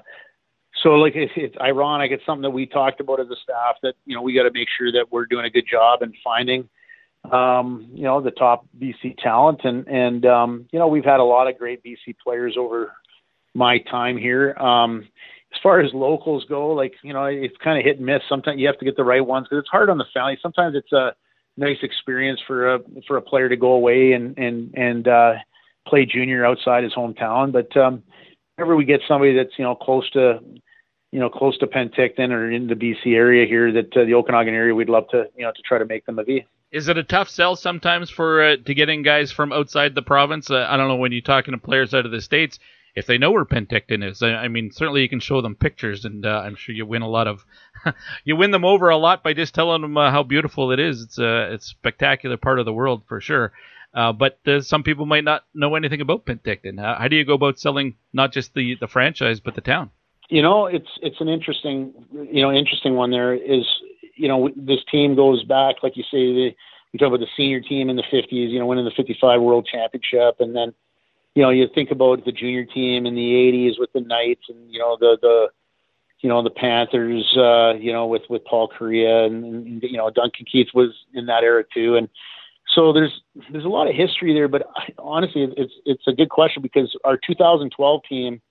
[0.84, 2.11] so like it's, it's ironic.
[2.11, 4.51] It's something that we talked about as a staff that you know we got to
[4.53, 6.70] make sure that we're doing a good job in finding
[7.32, 9.61] um, you know, the top BC talent.
[9.63, 12.93] And, and um, you know, we've had a lot of great BC players over
[13.53, 14.53] my time here.
[14.53, 15.07] Um,
[15.53, 18.22] as far as locals go, like, you know, it's kind of hit and miss.
[18.30, 20.38] Sometimes you have to get the right ones because it's hard on the family.
[20.41, 21.15] Sometimes it's a
[21.55, 25.34] nice experience for a, for a player to go away and, and, and, uh,
[25.88, 27.52] play junior outside his hometown.
[27.52, 28.04] But, um,
[28.56, 30.40] whenever we get somebody that's, you know, close to,
[31.12, 34.54] you know, close to Penticton or in the BC area here, that uh, the Okanagan
[34.54, 36.98] area, we'd love to, you know, to try to make them a V is it
[36.98, 40.50] a tough sell sometimes for uh, to in guys from outside the province?
[40.52, 42.60] Uh, I don't know when you're talking to players out of the states
[42.96, 44.22] if they know where Penticton is.
[44.22, 47.04] I, I mean, certainly you can show them pictures, and uh, I'm sure you win
[47.04, 47.46] a lot of
[48.26, 51.02] you win them over a lot by just telling them uh, how beautiful it is.
[51.02, 53.54] It's a it's a spectacular part of the world for sure.
[53.94, 56.80] Uh, but some people might not know anything about Penticton.
[56.80, 59.90] How, how do you go about selling not just the, the franchise but the town?
[60.30, 63.12] You know, it's it's an interesting you know interesting one.
[63.12, 63.66] There is
[64.18, 66.56] you know, this team goes back, like you say, the,
[66.92, 69.68] you talk about the senior team in the 50s, you know, winning the 55 World
[69.72, 70.74] Championship, and then,
[71.36, 74.72] you know, you think about the junior team in the 80s with the Knights, and
[74.72, 75.48] you know the the,
[76.22, 80.10] you know the Panthers, uh, you know, with with Paul Kariya, and, and you know
[80.10, 82.10] Duncan Keith was in that era too, and
[82.78, 83.22] so there's
[83.52, 84.48] there's a lot of history there.
[84.48, 84.70] But
[85.00, 88.42] honestly, it's it's a good question because our 2012 team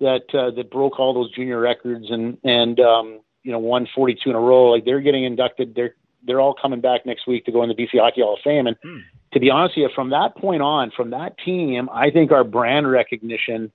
[0.00, 4.30] that uh, that broke all those junior records and and um, you know won 42
[4.30, 4.70] in a row.
[4.70, 5.74] Like they're getting inducted.
[5.74, 5.94] They're
[6.26, 8.66] they're all coming back next week to go in the BC Hockey Hall of Fame.
[8.66, 8.98] And hmm.
[9.34, 12.44] to be honest with you, from that point on, from that team, I think our
[12.44, 13.70] brand recognition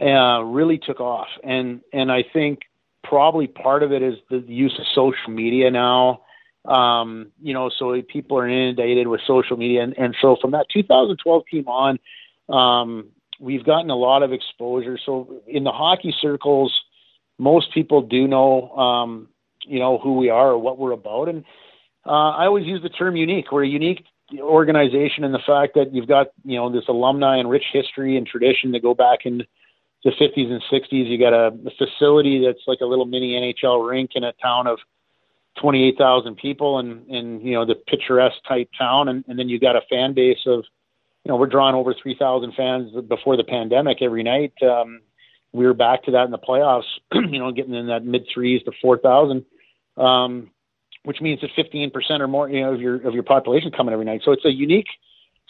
[0.00, 1.28] uh, really took off.
[1.42, 2.60] And and I think
[3.02, 6.23] probably part of it is the use of social media now.
[6.64, 10.66] Um, you know, so people are inundated with social media, and, and so from that
[10.72, 11.98] 2012 team on,
[12.48, 13.08] um,
[13.38, 14.98] we've gotten a lot of exposure.
[15.04, 16.72] So in the hockey circles,
[17.38, 19.28] most people do know, um,
[19.66, 21.28] you know, who we are or what we're about.
[21.28, 21.44] And
[22.06, 23.50] uh, I always use the term unique.
[23.50, 24.04] We're a unique
[24.40, 28.26] organization in the fact that you've got, you know, this alumni and rich history and
[28.26, 29.42] tradition that go back in
[30.04, 31.08] the 50s and 60s.
[31.08, 34.66] You got a, a facility that's like a little mini NHL rink in a town
[34.66, 34.78] of
[35.60, 39.08] 28,000 people and, and, you know, the picturesque type town.
[39.08, 40.64] And, and then you got a fan base of,
[41.24, 44.52] you know, we're drawing over 3,000 fans before the pandemic every night.
[44.62, 45.00] Um,
[45.52, 46.82] we were back to that in the playoffs,
[47.12, 49.44] you know, getting in that mid threes to 4,000,
[49.96, 50.50] um,
[51.04, 54.04] which means that 15% or more, you know, of your, of your population coming every
[54.04, 54.22] night.
[54.24, 54.88] So it's a unique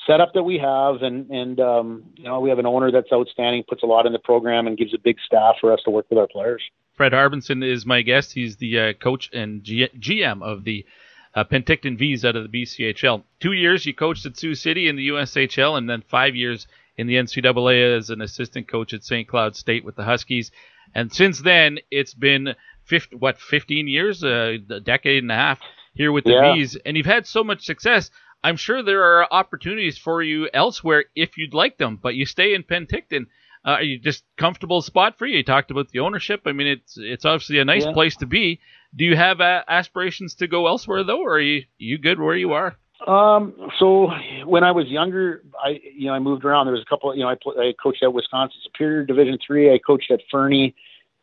[0.07, 1.03] setup that we have.
[1.03, 4.13] And, and, um, you know, we have an owner that's outstanding, puts a lot in
[4.13, 6.63] the program and gives a big staff for us to work with our players.
[6.95, 8.33] Fred Harbinson is my guest.
[8.33, 10.87] He's the uh, coach and G- GM of the
[11.35, 13.25] uh, Penticton Vees out of the BCHL.
[13.41, 17.09] Two years you coached at Sioux City in the USHL, and then five years in
[17.09, 19.27] the NCAA as an assistant coach at St.
[19.27, 20.53] Cloud State with the Huskies.
[20.95, 25.59] And since then, it's been 50, what 15 years, uh, a decade and a half
[25.95, 26.55] here with the yeah.
[26.55, 28.11] Vees, and you've had so much success.
[28.45, 32.55] I'm sure there are opportunities for you elsewhere if you'd like them, but you stay
[32.55, 33.27] in Penticton.
[33.65, 35.39] Uh, are you just comfortable spot for you?
[35.39, 36.43] You talked about the ownership.
[36.45, 37.93] I mean, it's it's obviously a nice yeah.
[37.93, 38.61] place to be.
[38.95, 42.37] Do you have uh, aspirations to go elsewhere though, or are you you good where
[42.37, 42.77] you are?
[43.07, 44.11] Um, so
[44.45, 46.67] when I was younger, I you know I moved around.
[46.67, 47.15] There was a couple.
[47.15, 49.73] You know, I, pl- I coached at Wisconsin Superior Division three.
[49.73, 50.75] I coached at Fernie.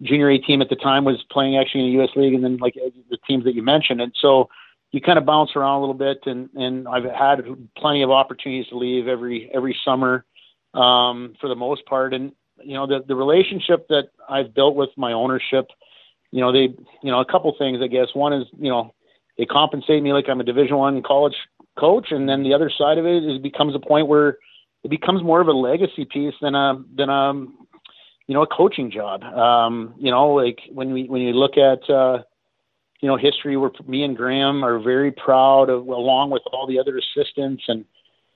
[0.01, 2.09] Junior A team at the time was playing actually in the U.S.
[2.15, 4.01] League, and then like the teams that you mentioned.
[4.01, 4.49] And so
[4.91, 6.19] you kind of bounce around a little bit.
[6.25, 7.43] And and I've had
[7.77, 10.25] plenty of opportunities to leave every every summer,
[10.73, 12.13] um, for the most part.
[12.13, 12.31] And
[12.63, 15.67] you know the the relationship that I've built with my ownership.
[16.31, 16.73] You know they
[17.03, 18.07] you know a couple things I guess.
[18.13, 18.93] One is you know
[19.37, 21.35] they compensate me like I'm a Division One college
[21.77, 24.37] coach, and then the other side of it is it becomes a point where
[24.83, 27.33] it becomes more of a legacy piece than a than a
[28.27, 29.23] you know a coaching job.
[29.23, 32.23] Um, you know, like when we when you look at uh,
[33.01, 36.79] you know, history where me and Graham are very proud of, along with all the
[36.79, 37.85] other assistants and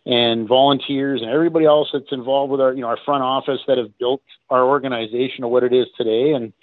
[0.08, 3.80] and volunteers and everybody else that's involved with our, you know, our front office that
[3.80, 6.34] have built our organization to what it is today.
[6.34, 6.54] And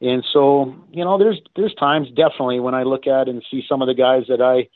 [0.00, 3.82] and so, you know, there's there's times definitely when I look at and see some
[3.82, 4.68] of the guys that I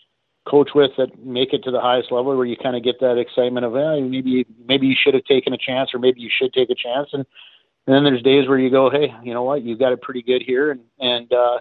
[0.48, 3.16] coach with that make it to the highest level where you kind of get that
[3.16, 6.52] excitement of eh, maybe maybe you should have taken a chance or maybe you should
[6.52, 7.10] take a chance.
[7.12, 7.24] And,
[7.86, 9.62] and then there's days where you go hey you know what?
[9.62, 10.72] You've got it pretty good here.
[10.72, 11.60] And and uh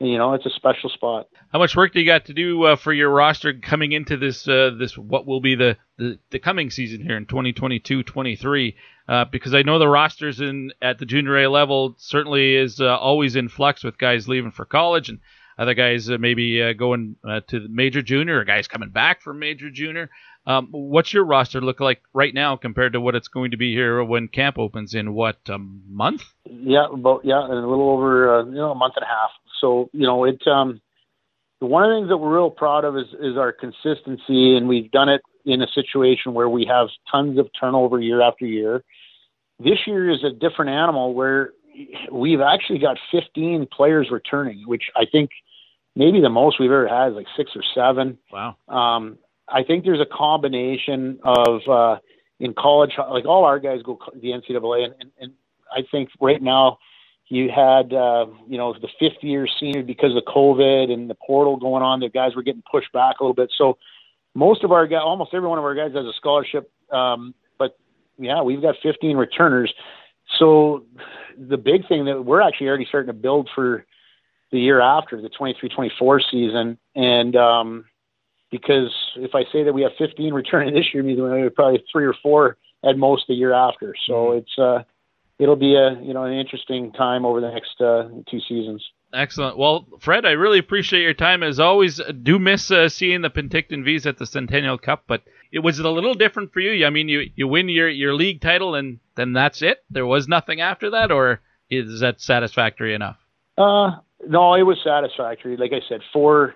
[0.00, 2.76] you know it's a special spot How much work do you got to do uh,
[2.76, 6.70] for your roster coming into this uh, this what will be the, the, the coming
[6.70, 8.74] season here in 2022-23?
[9.08, 12.96] Uh, because I know the rosters in at the junior A level certainly is uh,
[12.96, 15.18] always in flux with guys leaving for college and
[15.58, 19.20] other guys uh, maybe uh, going uh, to the major junior or guys coming back
[19.20, 20.08] from major junior.
[20.46, 23.74] Um, what's your roster look like right now compared to what it's going to be
[23.74, 26.22] here when camp opens in what a month?
[26.46, 29.30] yeah about yeah a little over uh, you know a month and a half
[29.60, 30.80] so you know it um
[31.60, 34.90] one of the things that we're real proud of is is our consistency and we've
[34.90, 38.82] done it in a situation where we have tons of turnover year after year
[39.58, 41.50] this year is a different animal where
[42.10, 45.30] we've actually got 15 players returning which i think
[45.96, 48.56] maybe the most we've ever had is like six or seven Wow.
[48.68, 49.18] um,
[49.52, 51.98] I think there's a combination of uh,
[52.38, 55.32] in college, like all our guys go the NCAA, and, and, and
[55.72, 56.78] I think right now
[57.30, 61.56] you had uh, you know the fifth year senior because of COVID and the portal
[61.56, 62.00] going on.
[62.00, 63.78] The guys were getting pushed back a little bit, so
[64.34, 66.70] most of our guys, almost every one of our guys has a scholarship.
[66.92, 67.78] Um, but
[68.18, 69.72] yeah, we've got 15 returners.
[70.38, 70.84] So
[71.38, 73.86] the big thing that we're actually already starting to build for
[74.50, 77.84] the year after the 23-24 season, and um,
[78.50, 81.84] because if I say that we have 15 returning this year, means we have probably
[81.92, 83.94] three or four at most the year after.
[84.06, 84.82] So it's uh,
[85.40, 88.84] it'll be a you know an interesting time over the next uh, two seasons.
[89.12, 89.58] Excellent.
[89.58, 92.00] Well, Fred, I really appreciate your time as always.
[92.22, 95.88] Do miss uh, seeing the Penticton Vees at the Centennial Cup, but it was a
[95.88, 96.86] little different for you.
[96.86, 99.82] I mean, you you win your your league title and then that's it.
[99.90, 103.16] There was nothing after that, or is that satisfactory enough?
[103.58, 105.56] Uh, no, it was satisfactory.
[105.56, 106.54] Like I said, four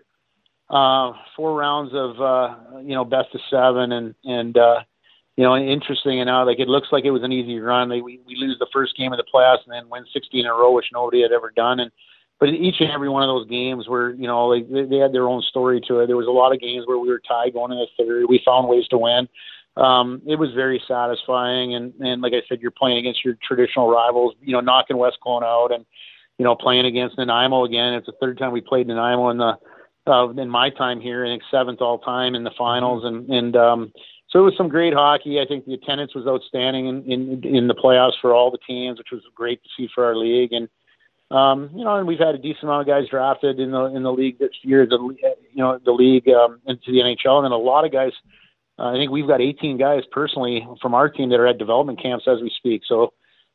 [0.70, 4.80] uh, four rounds of uh, you know best of seven, and and uh,
[5.36, 7.88] you know interesting enough, like it looks like it was an easy run.
[7.88, 10.46] Like we we lose the first game of the playoffs and then win 16 in
[10.46, 11.80] a row, which nobody had ever done.
[11.80, 11.90] And
[12.40, 15.12] but each and every one of those games were you know like they, they had
[15.12, 16.06] their own story to it.
[16.06, 18.26] There was a lot of games where we were tied going into the third.
[18.28, 19.28] We found ways to win.
[19.76, 23.90] Um, it was very satisfying, and and like I said, you're playing against your traditional
[23.90, 24.34] rivals.
[24.40, 25.84] You know, knocking West Kelowna out, and
[26.38, 27.94] you know playing against Nanaimo again.
[27.94, 29.58] It's the third time we played Nanaimo in the
[30.06, 33.56] uh, in my time here, I think seventh all time in the finals, and and
[33.56, 33.92] um,
[34.34, 35.40] so it was some great hockey.
[35.40, 38.98] I think the attendance was outstanding in, in in the playoffs for all the teams,
[38.98, 40.52] which was great to see for our league.
[40.52, 40.68] And
[41.30, 44.02] um, you know, and we've had a decent amount of guys drafted in the in
[44.02, 47.52] the league this year, the you know the league um, into the NHL, and then
[47.52, 48.12] a lot of guys.
[48.76, 52.02] Uh, I think we've got 18 guys personally from our team that are at development
[52.02, 52.82] camps as we speak.
[52.88, 53.12] So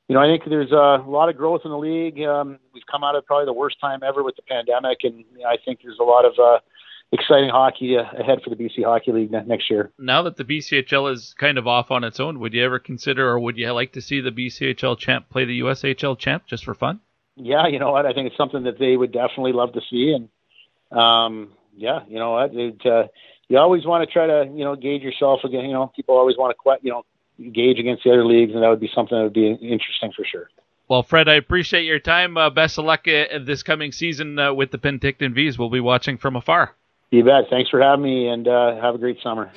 [0.07, 2.21] you know, I think there's a lot of growth in the league.
[2.21, 5.57] Um, we've come out of probably the worst time ever with the pandemic, and I
[5.63, 6.59] think there's a lot of uh,
[7.12, 9.91] exciting hockey uh, ahead for the BC Hockey League next year.
[9.97, 13.30] Now that the BCHL is kind of off on its own, would you ever consider,
[13.30, 16.74] or would you like to see the BCHL champ play the USHL champ just for
[16.74, 16.99] fun?
[17.36, 18.05] Yeah, you know what?
[18.05, 22.20] I think it's something that they would definitely love to see, and um, yeah, you
[22.20, 22.53] know what?
[22.53, 23.07] It, uh,
[23.47, 25.66] you always want to try to you know gauge yourself again.
[25.66, 27.03] You know, people always want to you know
[27.51, 30.26] gauge against the other leagues, and that would be something that would be interesting for
[30.26, 30.49] sure.
[30.89, 32.36] Well, Fred, I appreciate your time.
[32.36, 35.57] Uh, best of luck uh, this coming season uh, with the Penticton Vees.
[35.57, 36.76] We'll be watching from afar.
[37.12, 37.45] You bet.
[37.49, 39.51] Thanks for having me, and uh, have a great summer.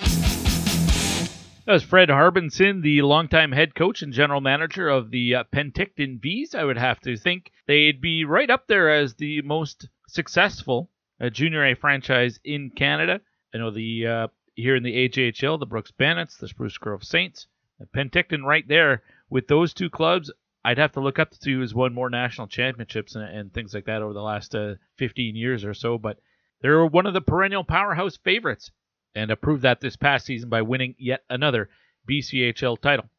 [1.64, 6.20] That was Fred Harbinson, the longtime head coach and general manager of the uh, Penticton
[6.20, 6.54] Vees.
[6.54, 10.90] I would have to think they'd be right up there as the most successful
[11.20, 13.20] uh, junior A franchise in Canada.
[13.54, 17.46] I know the uh, here in the AJHL, the Brooks Bandits, the Spruce Grove Saints,
[17.94, 20.32] Penticton right there with those two clubs.
[20.64, 23.84] I'd have to look up to who's won more national championships and, and things like
[23.86, 25.98] that over the last uh, 15 years or so.
[25.98, 26.18] But
[26.62, 28.70] they're one of the perennial powerhouse favorites
[29.14, 31.68] and proved that this past season by winning yet another
[32.08, 33.10] BCHL title.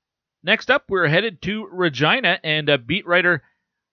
[0.44, 3.44] Next up, we're headed to Regina and uh, beat writer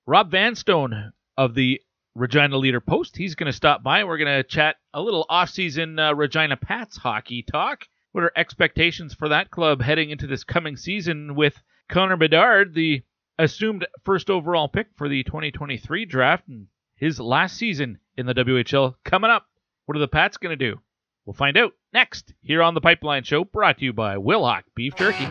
[0.06, 1.80] Rob Vanstone of the
[2.14, 3.16] Regina Leader Post.
[3.16, 4.00] He's going to stop by.
[4.00, 7.84] and We're going to chat a little off-season uh, Regina Pats hockey talk.
[8.12, 13.02] What are expectations for that club heading into this coming season with Connor Bedard, the
[13.38, 16.66] assumed first overall pick for the 2023 draft, and
[17.00, 19.46] his last season in the WHL coming up?
[19.86, 20.78] What are the Pats going to do?
[21.24, 24.94] We'll find out next here on the Pipeline Show, brought to you by Wilhauk Beef
[24.94, 25.26] Jerky.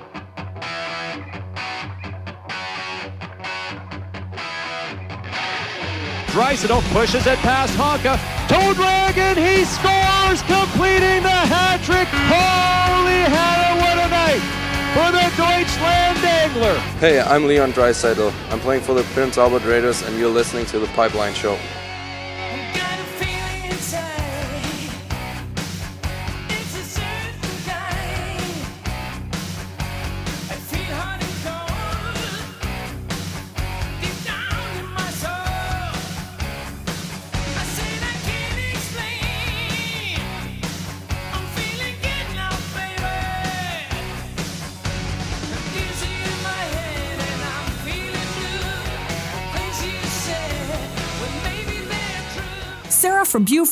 [6.32, 8.18] Drysdale pushes it past Honka.
[8.50, 12.08] Toe drag and he scores, completing the hat trick.
[12.30, 14.42] Holy Hannah, what a night
[14.94, 15.30] for the
[17.00, 18.34] Hey, I'm Leon Draisaitl.
[18.52, 21.58] I'm playing for the Prince Albert Raiders, and you're listening to the Pipeline Show.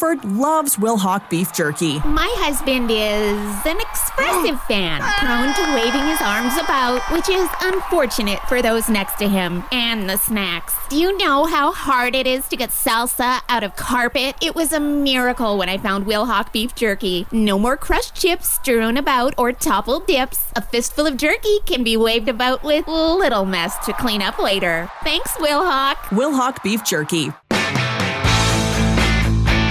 [0.07, 1.99] From Buford loves Wilhauk beef jerky.
[1.99, 8.39] My husband is an expressive fan, prone to waving his arms about, which is unfortunate
[8.47, 10.75] for those next to him and the snacks.
[10.89, 14.35] Do you know how hard it is to get salsa out of carpet?
[14.41, 17.25] It was a miracle when I found Wilhauk beef jerky.
[17.31, 20.51] No more crushed chips strewn about or toppled dips.
[20.55, 24.89] A fistful of jerky can be waved about with little mess to clean up later.
[25.03, 25.95] Thanks, Wilhauk.
[26.11, 27.31] Wilhauk beef jerky.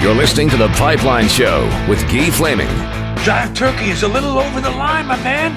[0.06, 2.68] You're listening to The Pipeline Show with Guy Flaming.
[3.24, 5.50] Jive Turkey is a little over the line, my man.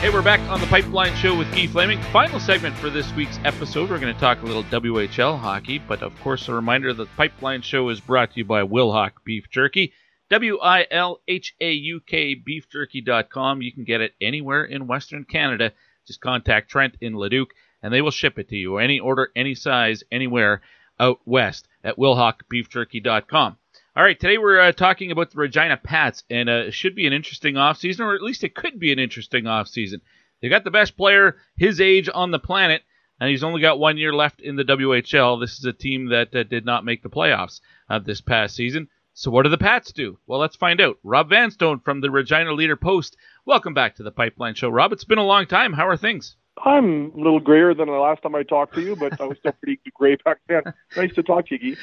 [0.00, 2.02] Hey, we're back on the Pipeline Show with Guy Flaming.
[2.10, 3.90] Final segment for this week's episode.
[3.90, 7.16] We're going to talk a little WHL hockey, but of course, a reminder that the
[7.16, 9.92] Pipeline Show is brought to you by Wilhauk Beef Jerky.
[10.30, 13.62] W I L H A U K beefjerky.com.
[13.62, 15.70] You can get it anywhere in Western Canada.
[16.08, 17.50] Just contact Trent in Leduc
[17.84, 18.78] and they will ship it to you.
[18.78, 20.60] Any order, any size, anywhere
[20.98, 23.56] out west at wilhaukbeefjerky.com.
[23.96, 27.06] All right, today we're uh, talking about the Regina Pats, and uh, it should be
[27.06, 30.00] an interesting offseason, or at least it could be an interesting offseason.
[30.42, 32.82] They got the best player his age on the planet,
[33.20, 35.40] and he's only got one year left in the WHL.
[35.40, 38.88] This is a team that uh, did not make the playoffs uh, this past season.
[39.12, 40.18] So what do the Pats do?
[40.26, 40.98] Well, let's find out.
[41.04, 43.16] Rob Vanstone from the Regina Leader Post.
[43.44, 44.92] Welcome back to the Pipeline Show, Rob.
[44.92, 45.72] It's been a long time.
[45.72, 46.34] How are things?
[46.62, 49.38] I'm a little grayer than the last time I talked to you, but I was
[49.38, 50.62] still pretty gray back then.
[50.96, 51.76] Nice to talk to you.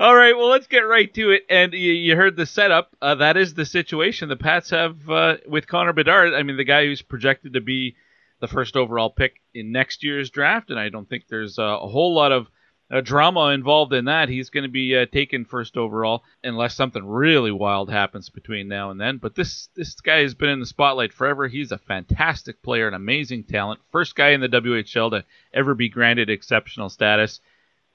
[0.00, 1.42] All right, well, let's get right to it.
[1.50, 2.96] And you, you heard the setup.
[3.02, 6.32] Uh, that is the situation the Pats have uh, with Connor Bedard.
[6.32, 7.96] I mean, the guy who's projected to be
[8.40, 11.88] the first overall pick in next year's draft, and I don't think there's uh, a
[11.88, 12.48] whole lot of
[12.90, 14.28] uh, drama involved in that.
[14.28, 18.90] He's going to be uh, taken first overall unless something really wild happens between now
[18.90, 19.18] and then.
[19.18, 21.48] But this this guy has been in the spotlight forever.
[21.48, 25.88] He's a fantastic player, an amazing talent, first guy in the WHL to ever be
[25.88, 27.40] granted exceptional status.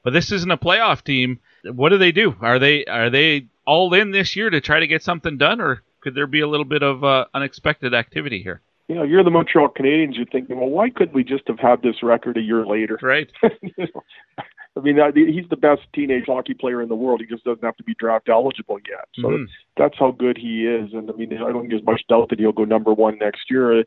[0.04, 1.40] But this isn't a playoff team.
[1.64, 2.36] What do they do?
[2.42, 5.84] Are they are they all in this year to try to get something done, or
[6.02, 8.62] could there be a little bit of uh, unexpected activity here?
[8.88, 10.16] You know, you're the Montreal Canadiens.
[10.16, 12.98] You're thinking, well, why couldn't we just have had this record a year later?
[13.02, 13.32] Right.
[13.62, 14.04] you know,
[14.80, 17.22] I mean, he's the best teenage hockey player in the world.
[17.22, 19.08] He just doesn't have to be draft eligible yet.
[19.16, 19.48] So Mhm.
[19.78, 20.94] that's how good he is.
[20.94, 23.50] And I mean, I don't think there's much doubt that he'll go number one next
[23.52, 23.84] year.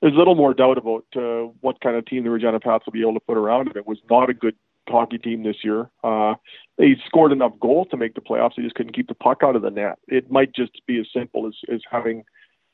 [0.00, 2.92] There's a little more doubt about uh, what kind of team the Regina Pats will
[2.92, 3.76] be able to put around him.
[3.76, 4.56] It was not a good
[4.88, 5.90] hockey team this year.
[6.02, 6.34] Uh,
[6.76, 8.56] they scored enough goals to make the playoffs.
[8.56, 9.98] They just couldn't keep the puck out of the net.
[10.08, 12.24] It might just be as simple as, as having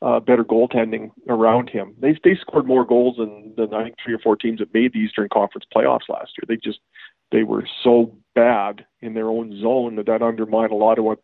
[0.00, 1.94] uh, better goaltending around him.
[1.98, 4.92] They they scored more goals than, than I think three or four teams that made
[4.92, 6.44] the Eastern Conference playoffs last year.
[6.46, 6.78] They just
[7.30, 11.20] they were so bad in their own zone that that undermined a lot of what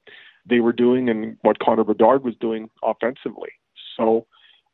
[0.48, 3.50] they were doing and what Connor Bedard was doing offensively.
[3.96, 4.26] So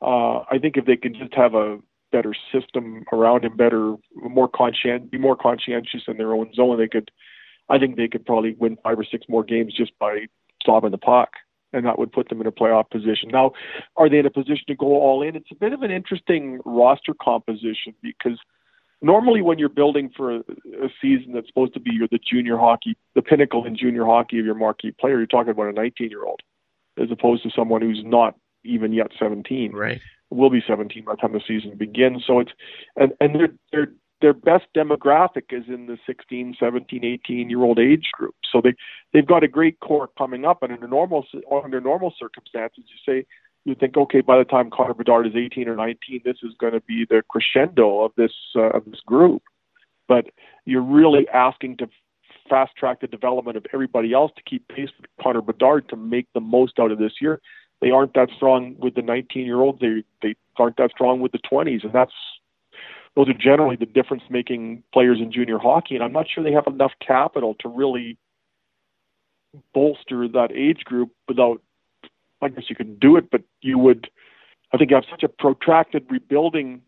[0.03, 1.79] uh, I think if they can just have a
[2.11, 6.89] better system around him, better, more conscient, be more conscientious in their own zone, they
[6.89, 7.11] could.
[7.69, 10.27] I think they could probably win five or six more games just by
[10.61, 11.35] stopping the puck,
[11.73, 13.29] and that would put them in a playoff position.
[13.29, 13.53] Now,
[13.97, 15.37] are they in a position to go all in?
[15.37, 18.41] It's a bit of an interesting roster composition because
[19.03, 22.57] normally when you're building for a, a season that's supposed to be your, the junior
[22.57, 26.11] hockey, the pinnacle in junior hockey of your marquee player, you're talking about a 19
[26.11, 26.41] year old
[27.01, 28.35] as opposed to someone who's not
[28.65, 29.73] even yet 17.
[29.73, 30.01] Right.
[30.31, 32.25] Will be 17 by the time the season begins.
[32.27, 32.53] So it's
[32.97, 37.79] and and their their their best demographic is in the 16, 17, 18 year old
[37.79, 38.35] age group.
[38.53, 38.75] So they
[39.13, 41.27] they've got a great core coming up, and under normal
[41.65, 43.27] under normal circumstances, you say
[43.65, 46.73] you think, okay, by the time Connor Bedard is 18 or 19, this is going
[46.73, 49.43] to be the crescendo of this uh, of this group.
[50.09, 50.27] But
[50.65, 51.89] you're really asking to
[52.49, 56.27] fast track the development of everybody else to keep pace with Connor Bedard to make
[56.35, 57.41] the most out of this year.
[57.81, 59.81] They aren't that strong with the 19 year olds.
[59.81, 62.13] They they aren't that strong with the 20s, and that's
[63.17, 65.95] those are generally the difference making players in junior hockey.
[65.95, 68.19] And I'm not sure they have enough capital to really
[69.75, 71.63] bolster that age group without.
[72.43, 74.09] I guess you can do it, but you would.
[74.73, 76.83] I think you have such a protracted rebuilding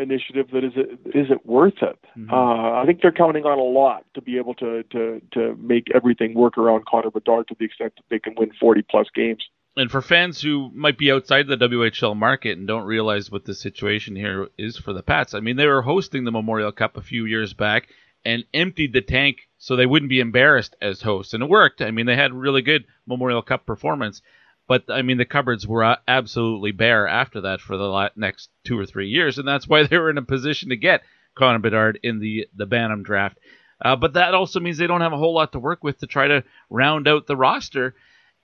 [0.00, 1.98] initiative that is it is it worth it?
[2.16, 2.30] Mm-hmm.
[2.32, 5.88] Uh, I think they're counting on a lot to be able to to to make
[5.94, 9.44] everything work around Connor Bedard to the extent that they can win 40 plus games.
[9.76, 13.54] And for fans who might be outside the WHL market and don't realize what the
[13.54, 17.02] situation here is for the Pats, I mean, they were hosting the Memorial Cup a
[17.02, 17.88] few years back
[18.24, 21.34] and emptied the tank so they wouldn't be embarrassed as hosts.
[21.34, 21.80] And it worked.
[21.80, 24.22] I mean, they had really good Memorial Cup performance.
[24.70, 28.86] But I mean, the cupboards were absolutely bare after that for the next two or
[28.86, 31.02] three years, and that's why they were in a position to get
[31.34, 33.40] Connor Bedard in the the Bantam draft.
[33.84, 36.06] Uh, but that also means they don't have a whole lot to work with to
[36.06, 37.96] try to round out the roster.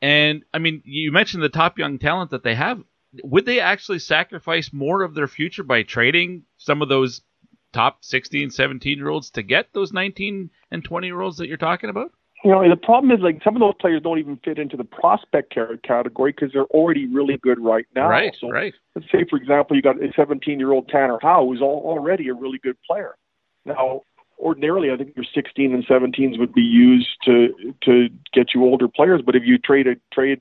[0.03, 2.83] And I mean, you mentioned the top young talent that they have.
[3.23, 7.23] Would they actually sacrifice more of their future by trading some of those
[7.73, 11.57] top 16, 17 year olds to get those 19 and 20 year olds that you're
[11.57, 12.11] talking about?
[12.47, 14.85] You know, the problem is like some of those players don't even fit into the
[14.85, 18.09] prospect category because they're already really good right now.
[18.09, 18.73] Right, so right.
[18.95, 22.77] Let's say, for example, you got a 17-year-old Tanner Howe who's already a really good
[22.89, 23.17] player.
[23.65, 24.03] Now,
[24.39, 27.49] ordinarily, I think your 16 and 17s would be used to
[27.83, 29.23] to get you older players.
[29.27, 30.41] But if you trade a, trade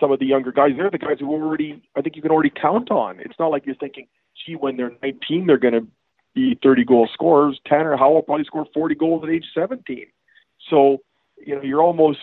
[0.00, 2.52] some of the younger guys, they're the guys who already I think you can already
[2.58, 3.20] count on.
[3.20, 4.06] It's not like you're thinking,
[4.46, 5.86] gee, when they're 19, they're going to
[6.34, 7.60] be 30 goal scorers.
[7.66, 10.06] Tanner Howe will probably score 40 goals at age 17.
[10.70, 11.02] So
[11.46, 12.18] you know, you're almost,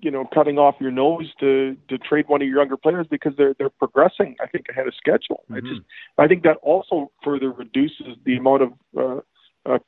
[0.00, 3.32] you know, cutting off your nose to to trade one of your younger players because
[3.36, 4.36] they're they're progressing.
[4.40, 5.44] I think ahead of schedule.
[5.50, 5.54] Mm-hmm.
[5.54, 5.80] I just
[6.18, 9.20] I think that also further reduces the amount of uh,
[9.70, 9.78] uh,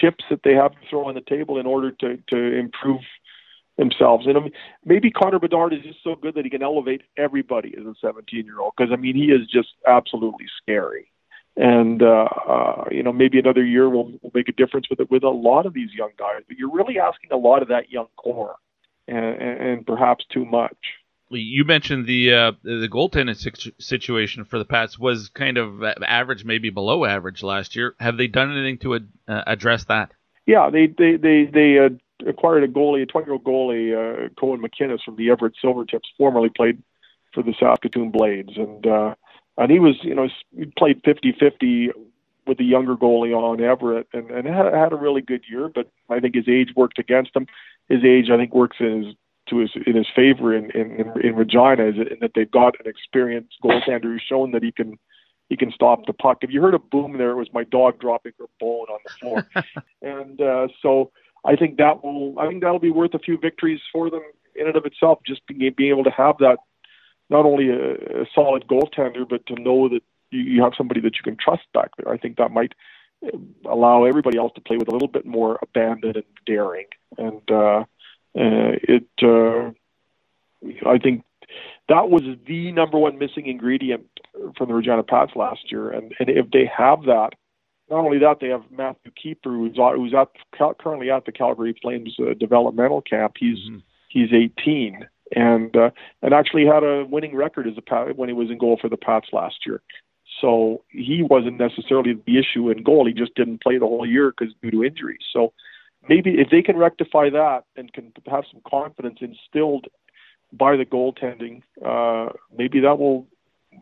[0.00, 3.00] chips that they have to throw on the table in order to to improve
[3.78, 4.26] themselves.
[4.26, 4.52] And I mean,
[4.84, 8.44] maybe Connor Bedard is just so good that he can elevate everybody as a 17
[8.44, 11.11] year old because I mean he is just absolutely scary
[11.56, 15.10] and uh, uh, you know maybe another year will, will make a difference with it
[15.10, 16.42] with a lot of these young guys.
[16.46, 18.56] But you're really asking a lot of that young core,
[19.06, 20.76] and, and perhaps too much.
[21.30, 23.36] You mentioned the uh, the goaltending
[23.80, 27.94] situation for the Pats was kind of average, maybe below average last year.
[28.00, 28.98] Have they done anything to uh,
[29.46, 30.12] address that?
[30.46, 31.88] Yeah, they they they they uh,
[32.28, 36.08] acquired a goalie, a 20 year old goalie, uh, Koen MacInnes from the Everett Silvertips,
[36.18, 36.82] formerly played
[37.32, 39.14] for the Saskatoon Blades, and uh,
[39.58, 41.90] and he was, you know, he played 50-50
[42.46, 45.68] with the younger goalie on Everett, and and had, had a really good year.
[45.68, 47.46] But I think his age worked against him.
[47.88, 49.14] His age, I think, works in his
[49.48, 52.88] to his in his favor in in, in Regina, is in that they've got an
[52.88, 54.98] experienced goaltender who's shown that he can
[55.48, 56.38] he can stop the puck.
[56.42, 59.12] If you heard a boom there, it was my dog dropping her bone on the
[59.20, 59.48] floor,
[60.02, 61.12] and uh, so
[61.44, 64.22] I think that will I think that'll be worth a few victories for them
[64.54, 65.20] in and of itself.
[65.26, 66.58] Just being being able to have that
[67.32, 71.16] not only a, a solid goaltender, but to know that you, you have somebody that
[71.16, 72.12] you can trust back there.
[72.12, 72.74] I think that might
[73.26, 73.36] uh,
[73.68, 76.86] allow everybody else to play with a little bit more abandon and daring.
[77.18, 77.84] And uh,
[78.38, 79.70] uh, it, uh,
[80.88, 81.24] I think
[81.88, 84.06] that was the number one missing ingredient
[84.56, 85.90] from the Regina Pats last year.
[85.90, 87.30] And, and if they have that,
[87.90, 90.28] not only that, they have Matthew Kieper, who's, who's at,
[90.78, 93.34] currently at the Calgary Flames uh, developmental camp.
[93.38, 93.78] He's mm-hmm.
[94.08, 95.90] he's 18, and uh,
[96.22, 98.96] and actually had a winning record as a when he was in goal for the
[98.96, 99.82] Pats last year.
[100.40, 103.06] So he wasn't necessarily the issue in goal.
[103.06, 105.20] He just didn't play the whole year because due to injuries.
[105.32, 105.52] So
[106.08, 109.86] maybe if they can rectify that and can have some confidence instilled
[110.52, 113.26] by the goaltending, uh, maybe that will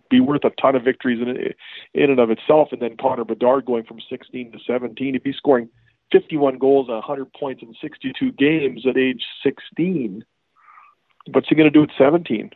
[0.08, 2.68] be worth a ton of victories in, in and of itself.
[2.72, 5.68] And then Connor Bedard going from 16 to 17, if he's scoring
[6.12, 10.24] 51 goals 100 points in 62 games at age 16,
[11.32, 12.50] what's he going to do at 17?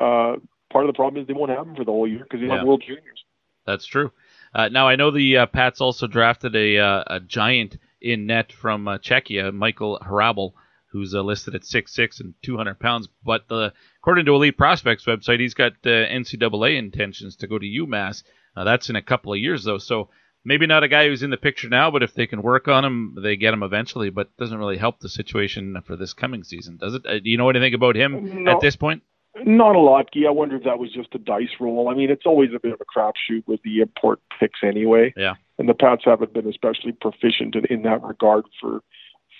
[0.00, 0.36] Uh,
[0.72, 2.48] part of the problem is they won't have him for the whole year because he's
[2.48, 2.58] Yeah.
[2.60, 3.24] on World Juniors.
[3.66, 4.12] That's true.
[4.54, 8.52] Uh, now I know the uh, Pats also drafted a uh, a giant in net
[8.52, 10.52] from uh, Czechia, Michael Hrabal,
[10.92, 13.08] who's uh, listed at 6'6 and 200 pounds.
[13.24, 13.44] But
[14.00, 18.22] according to Elite Prospects website, he's got uh, NCAA intentions to go to UMass.
[18.56, 20.08] Uh, that's in a couple of years though, so
[20.46, 22.84] maybe not a guy who's in the picture now, but if they can work on
[22.84, 24.08] him, they get him eventually.
[24.10, 27.04] But it doesn't really help the situation for this coming season, does it?
[27.04, 28.52] Uh, do you know anything about him No.
[28.52, 29.02] at this point?
[29.44, 30.26] Not a lot, Guy.
[30.26, 31.90] I wonder if that was just a dice roll.
[31.90, 35.12] I mean, it's always a bit of a crapshoot with the import picks anyway.
[35.14, 35.34] Yeah.
[35.58, 38.80] And the Pats haven't been especially proficient in, in that regard for,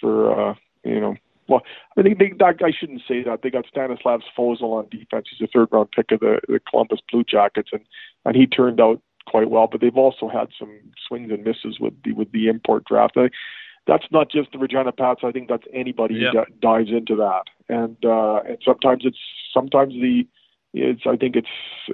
[0.00, 0.54] for uh,
[0.84, 1.16] you know,
[1.48, 1.62] well,
[1.96, 3.40] I think they, that, I shouldn't say that.
[3.42, 5.28] They got Stanislav Svozil on defense.
[5.30, 7.82] He's a third round pick of the, the Columbus Blue Jackets, and
[8.24, 9.66] and he turned out quite well.
[9.70, 13.14] But they've also had some swings and misses with the with the import draft.
[13.16, 13.29] I,
[13.87, 15.20] that's not just the Regina Pats.
[15.22, 16.31] I think that's anybody Yeah.
[16.31, 17.45] who di- dives into that.
[17.68, 19.18] And uh, and sometimes it's
[19.53, 20.27] sometimes the
[20.74, 21.49] it's I think it's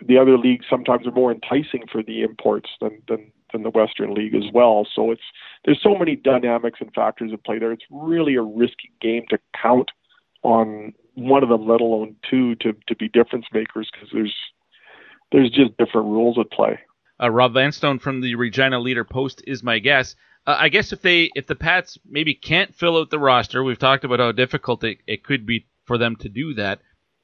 [0.06, 4.14] the other leagues sometimes are more enticing for the imports than than than the Western
[4.14, 4.86] League as well.
[4.94, 5.22] So it's
[5.64, 7.72] there's so many dynamics and factors at play there.
[7.72, 9.90] It's really a risky game to count
[10.42, 14.34] on one of them, let alone two, to to be difference makers because there's
[15.30, 16.78] there's just different rules at play.
[17.22, 20.16] Uh, Rob Vanstone from the Regina Leader Post is my guest.
[20.46, 23.78] Uh, I guess if they if the Pats maybe can't fill out the roster, we've
[23.78, 26.80] talked about how difficult it, it could be for them to do that,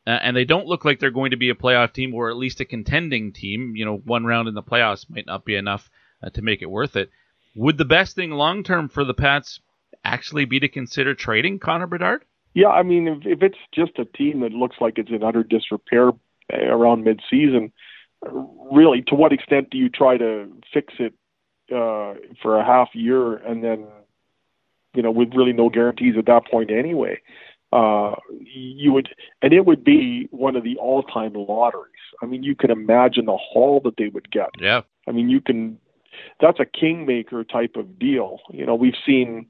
[0.07, 2.37] uh, and they don't look like they're going to be a playoff team or at
[2.37, 3.75] least a contending team.
[3.75, 5.91] You know, one round in the playoffs might not be enough
[6.23, 7.11] uh, to make it worth it.
[7.57, 9.61] Would the best thing long term for the Pats
[10.05, 12.25] actually be to consider trading Connor Bedard?
[12.55, 15.43] Yeah, I mean, if, if it's just a team that looks like it's in utter
[15.43, 16.13] disrepair uh,
[16.53, 17.73] around midseason,
[18.23, 21.15] really, to what extent do you try to fix it
[21.71, 23.87] uh, for a half year and then,
[24.95, 27.21] you know, with really no guarantees at that point anyway?
[27.71, 29.11] Uh, you would,
[29.43, 31.93] and it would be one of the all-time lotteries.
[32.23, 34.49] I mean, you can imagine the haul that they would get.
[34.59, 34.83] Yeah.
[35.07, 35.79] I mean, you can.
[36.41, 38.41] That's a kingmaker type of deal.
[38.51, 39.47] You know, we've seen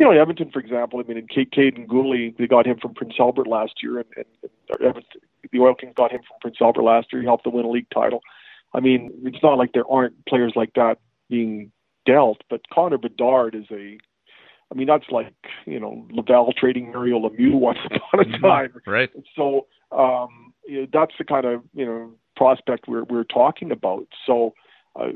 [0.00, 3.14] you know, Edmonton, for example, I mean, in Kaiden Guhle, they got him from Prince
[3.20, 5.04] Albert last year, and, and,
[5.52, 7.22] the Oil Kings got him from Prince Albert last year.
[7.22, 8.20] He helped them win a league title.
[8.72, 11.72] I mean, it's not like there aren't players like that being
[12.06, 13.98] dealt, but Connor Bedard is a,
[14.70, 15.34] I mean, that's like,
[15.66, 18.72] you know, Laval trading Mario Lemieux once upon a time.
[18.86, 19.10] Right.
[19.36, 24.06] So um, you know, that's the kind of, you know, prospect we're, we're talking about.
[24.26, 24.54] So
[24.94, 25.08] uh,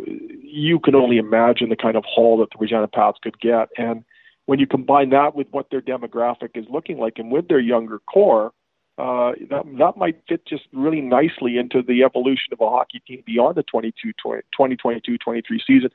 [0.42, 3.68] you can only imagine the kind of haul that the Regina Pats could get.
[3.78, 4.04] And,
[4.46, 7.98] when you combine that with what their demographic is looking like and with their younger
[8.00, 8.52] core,
[8.96, 13.22] uh, that, that might fit just really nicely into the evolution of a hockey team
[13.26, 15.90] beyond the 22, 2022 23 season.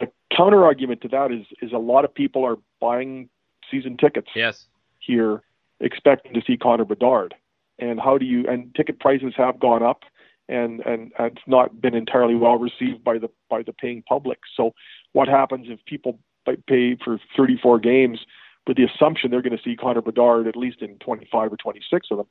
[0.00, 3.28] The counter argument to that is is a lot of people are buying
[3.70, 4.66] season tickets yes.
[4.98, 5.42] here
[5.80, 7.34] expecting to see Connor Bedard.
[7.78, 10.02] And how do you and ticket prices have gone up
[10.48, 14.40] and, and and it's not been entirely well received by the by the paying public.
[14.56, 14.74] So
[15.12, 16.18] what happens if people
[16.66, 18.18] pay for 34 games
[18.66, 22.08] with the assumption they're going to see Connor Bedard at least in 25 or 26
[22.10, 22.26] of them,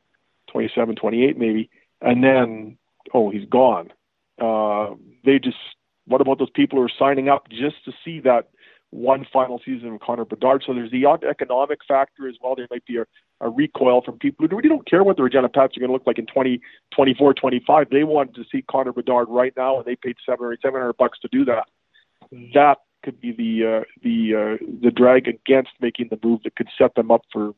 [0.52, 1.70] 27, 28 maybe,
[2.02, 2.78] and then
[3.14, 3.92] oh he's gone.
[4.40, 4.96] Uh,
[5.26, 5.58] they just
[6.06, 8.50] what about those people who are signing up just to see that
[8.90, 10.64] one final season of Connor Bedard?
[10.66, 12.56] So there's the economic factor as well.
[12.56, 13.06] There might be a,
[13.42, 15.94] a recoil from people who really don't care what the Regina Pats are going to
[15.94, 16.60] look like in 20,
[16.96, 17.90] 24, 25.
[17.92, 20.98] They wanted to see Connor Bedard right now, and they paid seven or seven hundred
[20.98, 21.68] bucks to do that.
[22.56, 26.70] That could be the uh, the uh, the drag against making the move that could
[26.76, 27.54] set them up for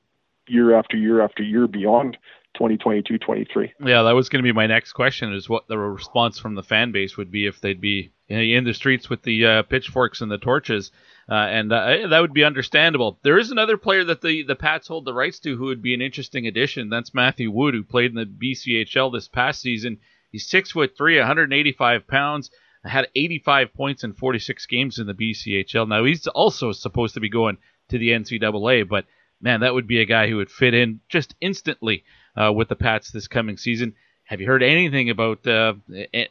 [0.52, 2.18] year after year after year beyond
[2.56, 6.38] 2022 23 yeah that was going to be my next question is what the response
[6.38, 9.64] from the fan base would be if they'd be in the streets with the uh,
[9.64, 10.92] pitchforks and the torches.
[11.30, 13.20] Uh, and uh, that would be understandable.
[13.24, 15.94] There is another player that the the pats hold the rights to who would be
[15.94, 16.90] an interesting addition.
[16.90, 20.00] That's matthew wood who played in the bchl this past season.
[20.32, 22.52] He's six foot three 185 pounds
[22.84, 25.88] had 85 points in 46 games in the BCHL.
[25.88, 27.58] Now he's also supposed to be going
[27.90, 29.06] to the NCAA, but
[29.42, 32.04] man, that would be a guy who would fit in just instantly
[32.36, 33.94] uh, with the Pats this coming season.
[34.26, 35.74] Have you heard anything about uh,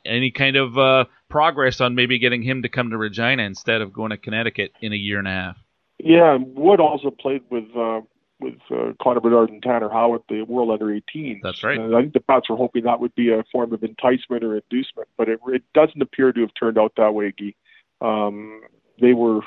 [0.06, 3.92] any kind of uh, progress on maybe getting him to come to Regina instead of
[3.92, 5.56] going to Connecticut in a year and a half?
[5.98, 8.00] Yeah, Wood also played with uh,
[8.40, 11.40] with uh, Connor Bedard and Tanner Howe at the World Under 18.
[11.42, 11.78] That's right.
[11.78, 14.54] And I think the Pats were hoping that would be a form of enticement or
[14.54, 17.54] inducement, but it, it doesn't appear to have turned out that way, Guy.
[18.00, 18.62] Um,
[19.00, 19.40] they were,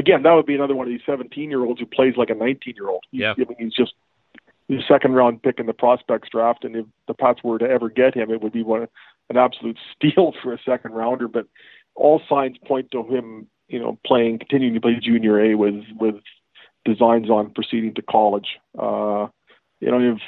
[0.00, 2.34] again, that would be another one of these 17 year olds who plays like a
[2.34, 3.04] 19 year old.
[3.12, 3.34] Yeah.
[3.36, 3.92] I mean, he's just
[4.68, 7.88] the second round pick in the prospects draft, and if the Pats were to ever
[7.88, 8.88] get him, it would be one
[9.28, 11.28] an absolute steal for a second rounder.
[11.28, 11.46] But
[11.94, 16.16] all signs point to him, you know, playing, continuing to play junior A with with
[16.84, 18.58] designs on proceeding to college.
[18.78, 19.28] Uh,
[19.80, 20.20] you know, if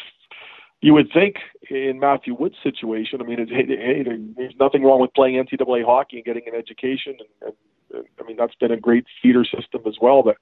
[0.81, 1.37] you would think
[1.71, 4.03] in Matthew Wood's situation, I mean, it's, hey,
[4.37, 7.55] there's nothing wrong with playing NCAA hockey and getting an education, and, and
[7.95, 10.23] I mean that's been a great feeder system as well.
[10.23, 10.37] But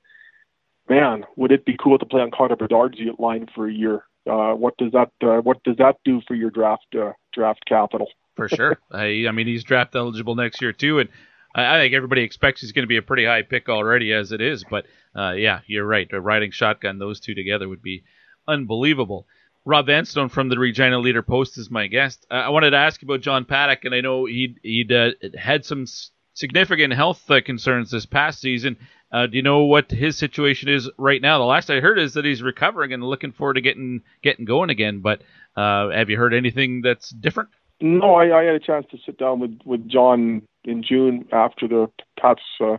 [0.89, 4.05] man, would it be cool to play on Connor Bedard's line for a year?
[4.29, 8.09] Uh, what does that uh, What does that do for your draft uh, draft capital?
[8.37, 8.79] For sure.
[8.91, 11.09] I, I mean, he's draft eligible next year too, and
[11.55, 14.33] I, I think everybody expects he's going to be a pretty high pick already as
[14.33, 14.65] it is.
[14.69, 14.87] But
[15.17, 16.09] uh, yeah, you're right.
[16.13, 18.05] A riding shotgun, those two together would be
[18.47, 19.27] unbelievable.
[19.65, 22.27] Rob Vanstone from the Regina Leader Post is my guest.
[22.31, 25.85] I wanted to ask about John Paddock, and I know he'd, he'd uh, had some
[26.41, 28.77] significant health uh, concerns this past season.
[29.13, 31.39] Uh, do you know what his situation is right now?
[31.39, 34.71] The last I heard is that he's recovering and looking forward to getting getting going
[34.71, 35.01] again.
[35.01, 35.23] But
[35.57, 37.51] uh, have you heard anything that's different?
[37.81, 41.67] No, I, I, had a chance to sit down with, with John in June after
[41.67, 42.77] the Pats uh,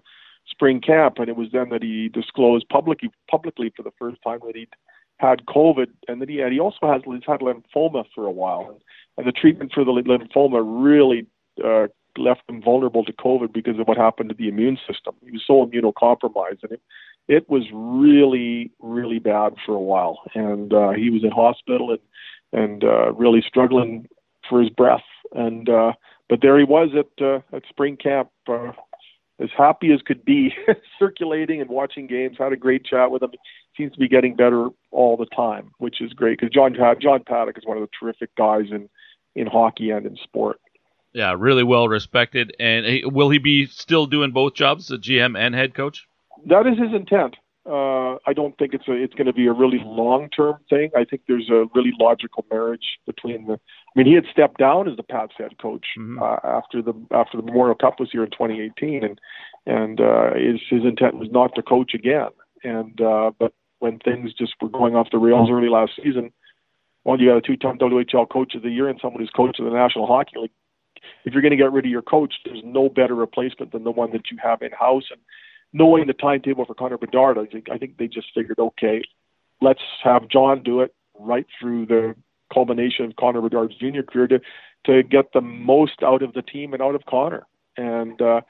[0.48, 4.40] spring camp, and it was then that he disclosed publicly publicly for the first time
[4.46, 4.70] that he'd
[5.18, 8.68] had COVID, and that he had he also has he's had lymphoma for a while,
[8.70, 8.82] and,
[9.18, 11.26] and the treatment for the lymphoma really
[11.64, 11.88] uh,
[12.18, 15.16] left him vulnerable to COVID because of what happened to the immune system.
[15.24, 16.82] He was so immunocompromised, and it
[17.28, 22.00] it was really really bad for a while, and uh, he was in hospital and
[22.54, 24.08] and uh, really struggling
[24.50, 25.04] for his breath,
[25.34, 25.94] and uh,
[26.30, 28.72] but there he was at uh, at spring camp, uh,
[29.40, 30.54] as happy as could be,
[31.00, 32.38] circulating and watching games.
[32.38, 33.32] Had a great chat with him.
[33.78, 37.58] Seems to be getting better all the time, which is great because John John Paddock
[37.58, 38.90] is one of the terrific guys in
[39.36, 40.60] in hockey and in sport.
[41.14, 42.56] Yeah, really well respected.
[42.60, 46.08] And he, will he be still doing both jobs, the GM and head coach?
[46.48, 47.36] That is his intent.
[47.64, 50.90] Uh, I don't think it's a it's going to be a really long term thing.
[50.98, 53.54] I think there's a really logical marriage between the.
[53.54, 56.24] I mean, he had stepped down as the Pats head coach Mm-hmm.
[56.24, 59.20] uh, after the after the Memorial Cup was here in 2018, and
[59.68, 62.30] and uh, his his intent was not to coach again.
[62.64, 66.32] And uh, but when things just were going off the rails early last season,
[67.04, 69.66] well, you got a two-time WHL coach of the year and someone who's coach of
[69.66, 70.52] the National Hockey League.
[71.26, 73.92] If you're going to get rid of your coach, there's no better replacement than the
[73.92, 75.06] one that you have in house.
[75.12, 75.20] And
[75.74, 79.02] knowing the timetable for Connor Bedard, I think I think they just figured, okay,
[79.62, 82.16] let's have John do it right through the
[82.54, 84.42] culmination of Connor Bedard's junior career to
[84.86, 87.46] to get the most out of the team and out of Connor.
[87.78, 88.42] And uh,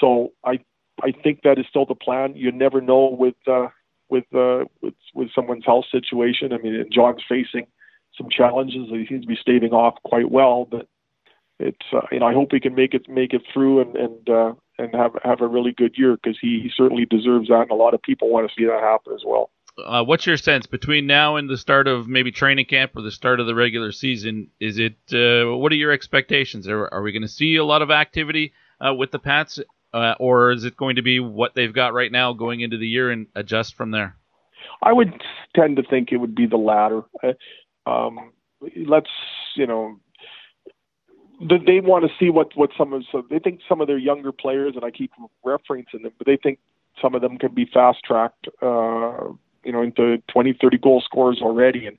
[0.00, 0.60] so I
[1.02, 2.34] I think that is still the plan.
[2.34, 3.68] You never know with uh,
[4.08, 6.52] with uh, with with someone's health situation.
[6.52, 7.66] I mean, John's facing
[8.16, 10.88] some challenges he seems to be staving off quite well, but
[11.58, 14.28] it's uh, you know I hope he can make it make it through and and
[14.28, 17.70] uh, and have have a really good year because he, he certainly deserves that, and
[17.70, 19.50] a lot of people want to see that happen as well.
[19.84, 23.10] Uh, what's your sense between now and the start of maybe training camp or the
[23.10, 24.48] start of the regular season?
[24.58, 26.68] Is it uh, what are your expectations?
[26.68, 28.52] Are, are we going to see a lot of activity
[28.84, 29.58] uh, with the Pats,
[29.92, 32.88] uh, or is it going to be what they've got right now going into the
[32.88, 34.16] year and adjust from there?
[34.82, 35.22] I would
[35.54, 37.02] tend to think it would be the latter.
[37.22, 38.32] Uh, um,
[38.86, 39.10] let's
[39.56, 39.98] you know
[41.40, 44.32] they, want to see what what some of so they think some of their younger
[44.32, 45.12] players and I keep
[45.44, 46.58] referencing them, but they think
[47.00, 49.28] some of them can be fast tracked, uh,
[49.64, 51.98] you know, into 20, 30 goal scorers already, and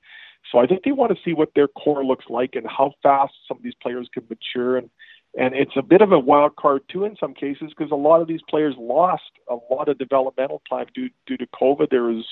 [0.51, 3.33] so I think they want to see what their core looks like and how fast
[3.47, 4.89] some of these players can mature and.
[5.37, 8.21] And it's a bit of a wild card too in some cases because a lot
[8.21, 11.89] of these players lost a lot of developmental time due due to COVID.
[11.91, 12.25] There was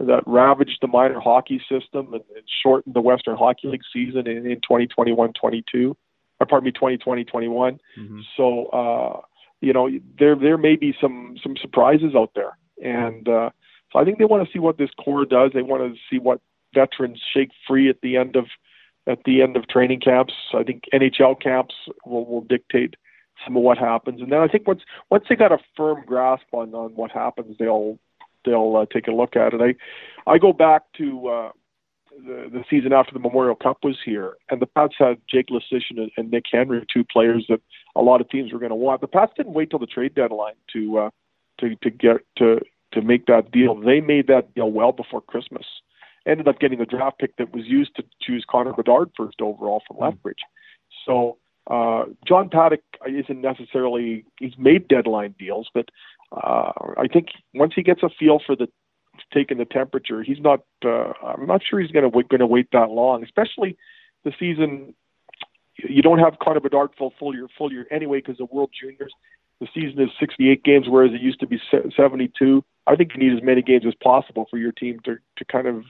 [0.00, 4.46] that ravaged the minor hockey system and, and shortened the Western Hockey League season in,
[4.50, 5.94] in 2021-22,
[6.40, 7.78] or pardon me, 2020-21.
[8.36, 9.20] So uh,
[9.60, 9.88] you know
[10.18, 13.50] there there may be some some surprises out there, and uh,
[13.92, 15.50] so I think they want to see what this core does.
[15.52, 16.40] They want to see what
[16.74, 18.46] veterans shake free at the end of
[19.06, 20.34] at the end of training camps.
[20.54, 21.74] I think NHL camps
[22.06, 22.94] will will dictate
[23.44, 26.46] some of what happens, and then I think once once they got a firm grasp
[26.52, 27.98] on on what happens, they'll
[28.44, 29.60] they'll uh, take a look at it.
[29.60, 31.50] I I go back to uh,
[32.10, 35.98] the the season after the Memorial Cup was here, and the Pats had Jake Leschyshyn
[35.98, 37.60] and, and Nick Henry, two players that
[37.96, 39.00] a lot of teams were going to want.
[39.00, 41.10] The Pats didn't wait till the trade deadline to uh,
[41.60, 42.60] to to get to
[42.92, 43.74] to make that deal.
[43.74, 45.66] They made that deal well before Christmas.
[46.26, 49.82] Ended up getting the draft pick that was used to choose Connor Bedard first overall
[49.86, 50.40] from Lethbridge.
[51.06, 51.38] So
[51.68, 55.88] uh, John Paddock isn't necessarily he's made deadline deals, but
[56.32, 58.68] uh, I think once he gets a feel for the
[59.32, 60.64] taking the temperature, he's not.
[60.84, 63.76] Uh, I'm not sure he's going to going to wait that long, especially
[64.24, 64.94] the season.
[65.76, 69.12] You don't have Connor Bedard full full year full year anyway because the World Juniors.
[69.60, 72.64] The season is 68 games, whereas it used to be 72.
[72.86, 75.66] I think you need as many games as possible for your team to to kind
[75.66, 75.84] of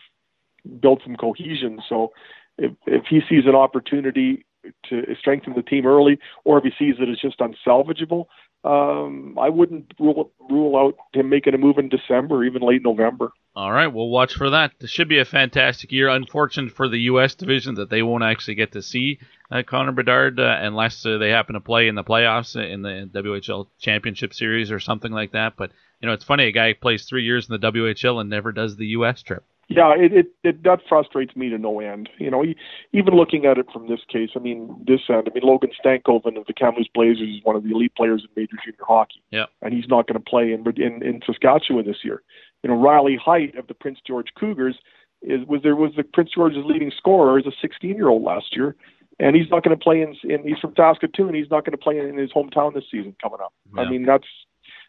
[0.80, 1.80] build some cohesion.
[1.88, 2.12] So
[2.58, 4.44] if if he sees an opportunity
[4.88, 8.26] to strengthen the team early, or if he sees that it's just unsalvageable,
[8.62, 13.32] um, I wouldn't rule rule out him making a move in December, even late November.
[13.56, 14.72] All right, we'll watch for that.
[14.78, 16.08] This should be a fantastic year.
[16.08, 17.34] Unfortunate for the U.S.
[17.34, 19.18] division that they won't actually get to see
[19.50, 23.10] uh, Connor Bedard uh, unless uh, they happen to play in the playoffs in the
[23.12, 25.54] WHL Championship Series or something like that.
[25.56, 28.52] But you know, it's funny a guy plays three years in the WHL and never
[28.52, 29.22] does the U.S.
[29.22, 29.44] trip.
[29.70, 32.08] Yeah, it, it, it that frustrates me to no end.
[32.18, 32.44] You know,
[32.92, 36.36] even looking at it from this case, I mean, this end, I mean, Logan Stankoven
[36.36, 39.22] of the Kamloops Blazers is one of the elite players in major junior hockey.
[39.30, 39.46] Yeah.
[39.62, 42.20] and he's not going to play in, in in Saskatchewan this year.
[42.64, 44.76] You know, Riley Heidt of the Prince George Cougars
[45.22, 48.56] is was there was the Prince George's leading scorer as a 16 year old last
[48.56, 48.74] year,
[49.20, 50.42] and he's not going to play in, in.
[50.42, 51.32] He's from Saskatoon.
[51.32, 53.52] He's not going to play in, in his hometown this season coming up.
[53.78, 54.26] I mean, that's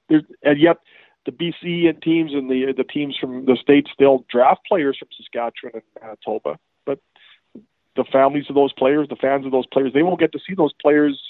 [0.09, 0.77] there's and yet
[1.25, 5.09] the BC and teams and the the teams from the states they'll draft players from
[5.15, 6.99] Saskatchewan and Manitoba, but
[7.95, 10.55] the families of those players, the fans of those players, they won't get to see
[10.55, 11.21] those players,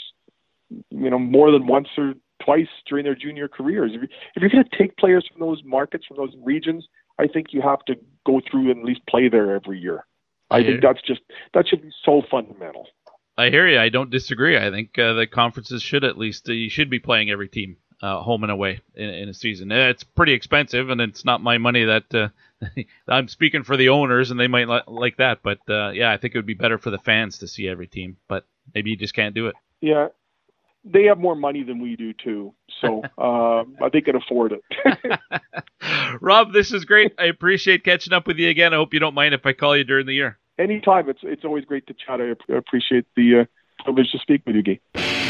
[0.89, 2.13] you know, more than once or
[2.43, 3.91] twice during their junior careers.
[3.95, 6.87] If, you, if you're going to take players from those markets, from those regions,
[7.19, 10.05] I think you have to go through and at least play there every year.
[10.49, 10.67] I Yeah.
[10.67, 11.21] think that's just
[11.53, 12.87] that should be so fundamental.
[13.37, 13.79] I hear you.
[13.79, 14.57] I don't disagree.
[14.57, 17.77] I think uh, the conferences should at least uh, you should be playing every team
[18.01, 19.71] uh, home and away in, in a season.
[19.71, 22.29] It's pretty expensive, and it's not my money that uh,
[23.07, 25.39] I'm speaking for the owners, and they might li- like that.
[25.43, 27.87] But uh, yeah, I think it would be better for the fans to see every
[27.87, 28.17] team.
[28.27, 29.55] But maybe you just can't do it.
[29.81, 30.07] Yeah,
[30.83, 35.19] they have more money than we do too, so uh, they can afford it.
[36.21, 37.13] Rob, this is great.
[37.19, 38.73] I appreciate catching up with you again.
[38.73, 40.39] I hope you don't mind if I call you during the year.
[40.57, 41.09] Anytime.
[41.09, 42.19] It's it's always great to chat.
[42.19, 45.20] I appreciate the uh, privilege to speak with you, Guy.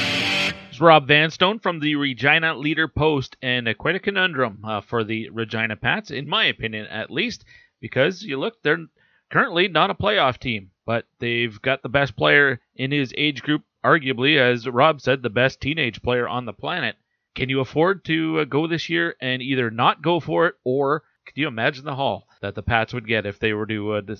[0.71, 5.03] It's Rob Vanstone from the Regina Leader Post, and uh, quite a conundrum uh, for
[5.03, 7.43] the Regina Pats, in my opinion, at least,
[7.81, 8.87] because you look, they're
[9.29, 13.63] currently not a playoff team, but they've got the best player in his age group,
[13.83, 16.95] arguably, as Rob said, the best teenage player on the planet.
[17.35, 21.03] Can you afford to uh, go this year and either not go for it, or
[21.25, 24.15] can you imagine the haul that the Pats would get if they were to uh,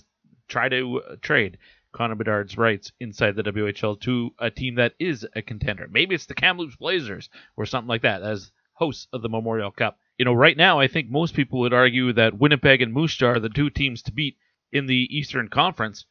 [0.49, 1.57] try to uh, trade
[1.91, 5.87] Connor Bedard's rights inside the WHL to a team that is a contender?
[5.89, 9.99] Maybe it's the Kamloops Blazers or something like that as hosts of the Memorial Cup.
[10.17, 13.31] You know, right now, I think most people would argue that Winnipeg and Moose Jaw
[13.31, 14.37] are the two teams to beat
[14.71, 16.05] in the Eastern Conference.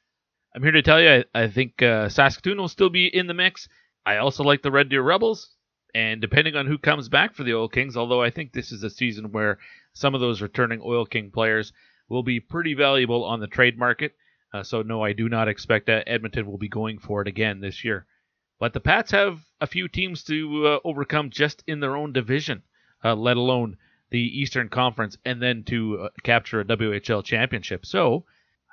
[0.55, 3.35] I'm here to tell you, I, I think uh, Saskatoon will still be in the
[3.35, 3.69] mix.
[4.05, 5.51] I also like the Red Deer Rebels.
[5.95, 8.83] And depending on who comes back for the Oil Kings, although I think this is
[8.83, 9.59] a season where
[9.93, 11.73] some of those returning Oil King players
[12.09, 14.15] will be pretty valuable on the trade market.
[14.53, 17.61] Uh, so, no, I do not expect that Edmonton will be going for it again
[17.61, 18.07] this year.
[18.59, 22.63] But the Pats have a few teams to uh, overcome just in their own division,
[23.05, 23.77] uh, let alone
[24.11, 27.87] the Eastern Conference, and then to uh, capture a WHL championship.
[27.87, 28.25] So,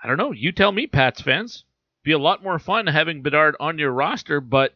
[0.04, 0.32] I don't know.
[0.32, 1.64] You tell me, Pats fans.
[2.04, 4.74] Be a lot more fun having Bedard on your roster, but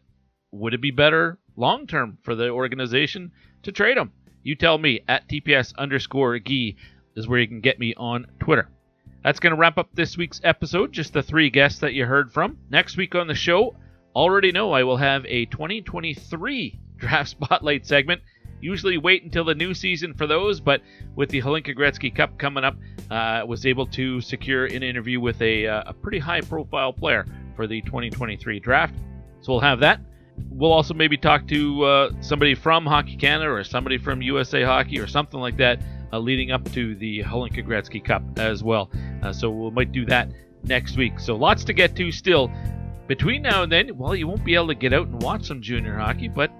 [0.51, 3.31] would it be better long term for the organization
[3.63, 4.11] to trade him?
[4.43, 6.75] You tell me at TPS underscore Gee
[7.15, 8.69] is where you can get me on Twitter.
[9.23, 10.91] That's going to wrap up this week's episode.
[10.91, 12.57] Just the three guests that you heard from.
[12.71, 13.75] Next week on the show,
[14.15, 18.21] already know I will have a 2023 draft spotlight segment.
[18.61, 20.81] Usually wait until the new season for those, but
[21.15, 22.75] with the Hlinka Gretzky Cup coming up,
[23.09, 27.25] uh, was able to secure an interview with a, uh, a pretty high profile player
[27.55, 28.95] for the 2023 draft.
[29.41, 30.01] So we'll have that.
[30.49, 34.99] We'll also maybe talk to uh, somebody from Hockey Canada or somebody from USA Hockey
[34.99, 35.79] or something like that
[36.19, 38.89] leading up to the Hlinka Gretzky Cup as well.
[39.23, 40.29] Uh, so we might do that
[40.63, 41.19] next week.
[41.19, 42.51] So lots to get to still.
[43.07, 45.61] Between now and then, well, you won't be able to get out and watch some
[45.61, 46.51] junior hockey, but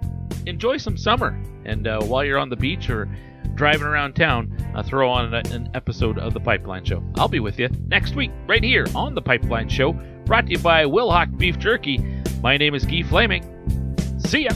[0.46, 1.40] enjoy some summer.
[1.64, 3.08] And uh, while you're on the beach or
[3.54, 7.02] driving around town, uh, throw on an episode of The Pipeline Show.
[7.16, 9.92] I'll be with you next week, right here on The Pipeline Show,
[10.24, 11.98] brought to you by Wilhauk Beef Jerky.
[12.42, 13.48] My name is Guy Flaming.
[14.18, 14.50] See ya.